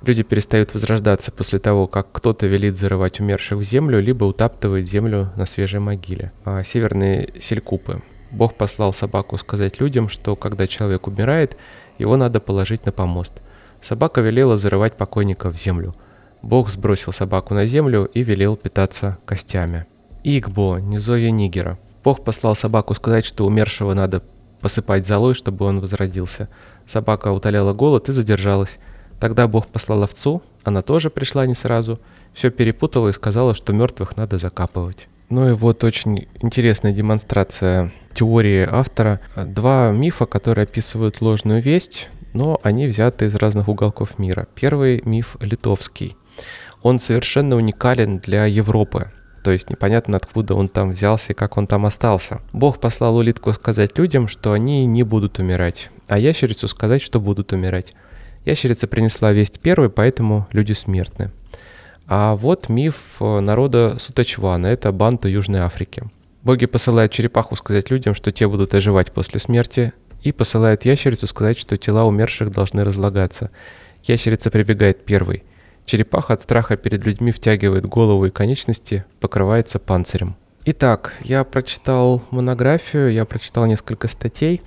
Люди 0.04 0.24
перестают 0.24 0.74
возрождаться 0.74 1.30
после 1.30 1.60
того, 1.60 1.86
как 1.86 2.10
кто-то 2.10 2.48
велит 2.48 2.76
зарывать 2.76 3.20
умерших 3.20 3.58
в 3.58 3.62
землю, 3.62 4.00
либо 4.00 4.24
утаптывает 4.24 4.88
землю 4.88 5.30
на 5.36 5.46
свежей 5.46 5.78
могиле. 5.78 6.32
А 6.44 6.64
северные 6.64 7.34
селькупы. 7.40 8.02
Бог 8.32 8.54
послал 8.54 8.92
собаку 8.92 9.36
сказать 9.36 9.78
людям, 9.78 10.08
что 10.08 10.34
когда 10.34 10.66
человек 10.66 11.06
умирает, 11.06 11.56
его 12.02 12.16
надо 12.16 12.40
положить 12.40 12.84
на 12.84 12.92
помост. 12.92 13.40
Собака 13.80 14.20
велела 14.20 14.56
зарывать 14.56 14.96
покойника 14.96 15.50
в 15.50 15.56
землю. 15.56 15.94
Бог 16.42 16.68
сбросил 16.68 17.12
собаку 17.12 17.54
на 17.54 17.66
землю 17.66 18.04
и 18.04 18.22
велел 18.22 18.56
питаться 18.56 19.18
костями. 19.24 19.86
Игбо, 20.24 20.78
низовья 20.78 21.30
Нигера. 21.30 21.78
Бог 22.04 22.24
послал 22.24 22.56
собаку 22.56 22.94
сказать, 22.94 23.24
что 23.24 23.46
умершего 23.46 23.94
надо 23.94 24.22
посыпать 24.60 25.06
золой, 25.06 25.34
чтобы 25.34 25.64
он 25.64 25.80
возродился. 25.80 26.48
Собака 26.86 27.28
утоляла 27.32 27.72
голод 27.72 28.08
и 28.08 28.12
задержалась. 28.12 28.78
Тогда 29.20 29.46
Бог 29.46 29.68
послал 29.68 30.02
овцу, 30.02 30.42
она 30.64 30.82
тоже 30.82 31.08
пришла 31.08 31.46
не 31.46 31.54
сразу, 31.54 32.00
все 32.34 32.50
перепутала 32.50 33.08
и 33.08 33.12
сказала, 33.12 33.54
что 33.54 33.72
мертвых 33.72 34.16
надо 34.16 34.38
закапывать. 34.38 35.08
Ну 35.32 35.48
и 35.48 35.52
вот 35.52 35.82
очень 35.82 36.28
интересная 36.42 36.92
демонстрация 36.92 37.90
теории 38.12 38.68
автора. 38.70 39.18
Два 39.34 39.90
мифа, 39.90 40.26
которые 40.26 40.64
описывают 40.64 41.22
ложную 41.22 41.62
весть, 41.62 42.10
но 42.34 42.60
они 42.62 42.86
взяты 42.86 43.24
из 43.24 43.34
разных 43.34 43.68
уголков 43.68 44.18
мира. 44.18 44.46
Первый 44.54 45.00
миф 45.06 45.38
литовский. 45.40 46.18
Он 46.82 46.98
совершенно 46.98 47.56
уникален 47.56 48.18
для 48.18 48.44
Европы. 48.44 49.10
То 49.42 49.52
есть 49.52 49.70
непонятно, 49.70 50.18
откуда 50.18 50.54
он 50.54 50.68
там 50.68 50.90
взялся 50.90 51.32
и 51.32 51.34
как 51.34 51.56
он 51.56 51.66
там 51.66 51.86
остался. 51.86 52.42
Бог 52.52 52.78
послал 52.78 53.16
улитку 53.16 53.54
сказать 53.54 53.96
людям, 53.96 54.28
что 54.28 54.52
они 54.52 54.84
не 54.84 55.02
будут 55.02 55.38
умирать, 55.38 55.90
а 56.08 56.18
ящерицу 56.18 56.68
сказать, 56.68 57.00
что 57.00 57.20
будут 57.20 57.54
умирать. 57.54 57.94
Ящерица 58.44 58.86
принесла 58.86 59.32
весть 59.32 59.60
первой, 59.60 59.88
поэтому 59.88 60.46
люди 60.52 60.72
смертны. 60.74 61.30
А 62.06 62.34
вот 62.34 62.68
миф 62.68 62.96
э, 63.20 63.40
народа 63.40 63.96
Сутачвана, 63.98 64.66
это 64.66 64.92
банту 64.92 65.28
Южной 65.28 65.60
Африки. 65.60 66.04
Боги 66.42 66.66
посылают 66.66 67.12
черепаху 67.12 67.56
сказать 67.56 67.90
людям, 67.90 68.14
что 68.14 68.32
те 68.32 68.48
будут 68.48 68.74
оживать 68.74 69.12
после 69.12 69.38
смерти, 69.38 69.92
и 70.22 70.32
посылают 70.32 70.84
ящерицу 70.84 71.26
сказать, 71.26 71.58
что 71.58 71.76
тела 71.76 72.04
умерших 72.04 72.50
должны 72.50 72.84
разлагаться. 72.84 73.50
Ящерица 74.04 74.50
прибегает 74.50 75.04
первой. 75.04 75.44
Черепаха 75.84 76.34
от 76.34 76.42
страха 76.42 76.76
перед 76.76 77.04
людьми 77.04 77.32
втягивает 77.32 77.86
голову 77.86 78.26
и 78.26 78.30
конечности, 78.30 79.04
покрывается 79.20 79.78
панцирем. 79.78 80.36
Итак, 80.64 81.14
я 81.22 81.42
прочитал 81.42 82.22
монографию, 82.30 83.12
я 83.12 83.24
прочитал 83.24 83.66
несколько 83.66 84.06
статей, 84.06 84.62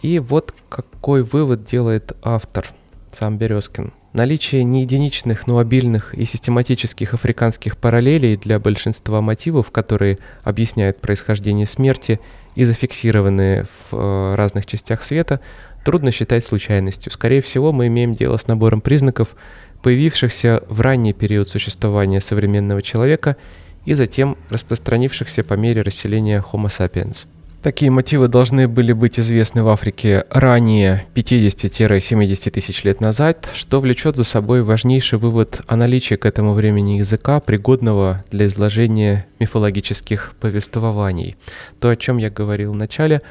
и 0.00 0.18
вот 0.18 0.54
какой 0.68 1.22
вывод 1.22 1.64
делает 1.64 2.16
автор– 2.22 2.66
сам 3.12 3.38
Березкин. 3.38 3.92
Наличие 4.14 4.62
не 4.62 4.82
единичных, 4.82 5.48
но 5.48 5.58
обильных 5.58 6.14
и 6.14 6.24
систематических 6.24 7.14
африканских 7.14 7.76
параллелей 7.76 8.36
для 8.36 8.60
большинства 8.60 9.20
мотивов, 9.20 9.72
которые 9.72 10.20
объясняют 10.44 11.00
происхождение 11.00 11.66
смерти 11.66 12.20
и 12.54 12.62
зафиксированные 12.62 13.64
в 13.64 13.96
э, 13.96 14.34
разных 14.36 14.66
частях 14.66 15.02
света, 15.02 15.40
трудно 15.84 16.12
считать 16.12 16.44
случайностью. 16.44 17.10
Скорее 17.10 17.42
всего, 17.42 17.72
мы 17.72 17.88
имеем 17.88 18.14
дело 18.14 18.36
с 18.36 18.46
набором 18.46 18.80
признаков, 18.80 19.34
появившихся 19.82 20.62
в 20.68 20.80
ранний 20.80 21.12
период 21.12 21.48
существования 21.48 22.20
современного 22.20 22.82
человека 22.82 23.36
и 23.84 23.94
затем 23.94 24.38
распространившихся 24.48 25.42
по 25.42 25.54
мере 25.54 25.82
расселения 25.82 26.40
Homo 26.52 26.66
sapiens. 26.66 27.26
Такие 27.64 27.90
мотивы 27.90 28.28
должны 28.28 28.68
были 28.68 28.92
быть 28.92 29.18
известны 29.18 29.62
в 29.62 29.70
Африке 29.70 30.26
ранее 30.28 31.06
50-70 31.14 32.50
тысяч 32.50 32.84
лет 32.84 33.00
назад, 33.00 33.48
что 33.54 33.80
влечет 33.80 34.16
за 34.16 34.24
собой 34.24 34.62
важнейший 34.62 35.18
вывод 35.18 35.62
о 35.66 35.76
наличии 35.76 36.16
к 36.16 36.26
этому 36.26 36.52
времени 36.52 36.98
языка, 36.98 37.40
пригодного 37.40 38.22
для 38.30 38.48
изложения 38.48 39.26
мифологических 39.38 40.34
повествований. 40.38 41.36
То, 41.80 41.88
о 41.88 41.96
чем 41.96 42.18
я 42.18 42.28
говорил 42.28 42.72
в 42.72 42.76
начале, 42.76 43.22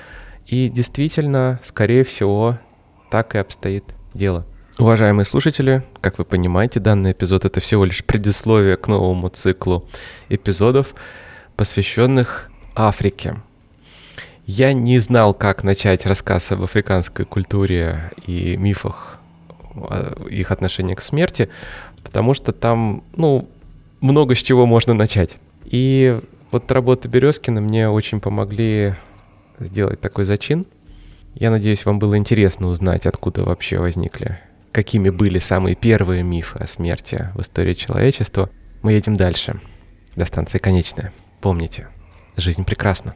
и 0.47 0.67
действительно, 0.67 1.59
скорее 1.63 2.03
всего, 2.03 2.57
так 3.11 3.35
и 3.35 3.37
обстоит 3.37 3.83
дело. 4.15 4.47
Уважаемые 4.79 5.25
слушатели, 5.25 5.83
как 6.01 6.17
вы 6.17 6.25
понимаете, 6.25 6.79
данный 6.79 7.11
эпизод 7.11 7.45
это 7.45 7.59
всего 7.59 7.85
лишь 7.85 8.03
предисловие 8.03 8.77
к 8.77 8.87
новому 8.87 9.29
циклу 9.29 9.87
эпизодов, 10.29 10.95
посвященных 11.55 12.49
Африке. 12.73 13.35
Я 14.45 14.73
не 14.73 14.99
знал, 14.99 15.33
как 15.33 15.63
начать 15.63 16.05
рассказ 16.05 16.51
об 16.51 16.63
африканской 16.63 17.25
культуре 17.25 18.11
и 18.27 18.57
мифах, 18.57 19.19
их 20.29 20.51
отношения 20.51 20.95
к 20.95 21.01
смерти, 21.01 21.49
потому 22.03 22.33
что 22.33 22.51
там, 22.51 23.03
ну, 23.15 23.47
много 24.01 24.35
с 24.35 24.39
чего 24.39 24.65
можно 24.65 24.93
начать. 24.93 25.37
И 25.65 26.19
вот 26.51 26.69
работы 26.71 27.07
Березкина 27.07 27.61
мне 27.61 27.89
очень 27.89 28.19
помогли 28.19 28.95
сделать 29.59 30.01
такой 30.01 30.25
зачин. 30.25 30.65
Я 31.35 31.49
надеюсь, 31.49 31.85
вам 31.85 31.97
было 31.97 32.17
интересно 32.17 32.67
узнать, 32.67 33.05
откуда 33.05 33.43
вообще 33.45 33.79
возникли, 33.79 34.39
какими 34.71 35.09
были 35.09 35.39
самые 35.39 35.75
первые 35.75 36.21
мифы 36.21 36.59
о 36.59 36.67
смерти 36.67 37.29
в 37.33 37.41
истории 37.41 37.73
человечества. 37.73 38.49
Мы 38.81 38.91
едем 38.91 39.15
дальше, 39.15 39.59
до 40.17 40.25
станции 40.25 40.57
конечная. 40.57 41.13
Помните, 41.39 41.87
жизнь 42.35 42.65
прекрасна. 42.65 43.15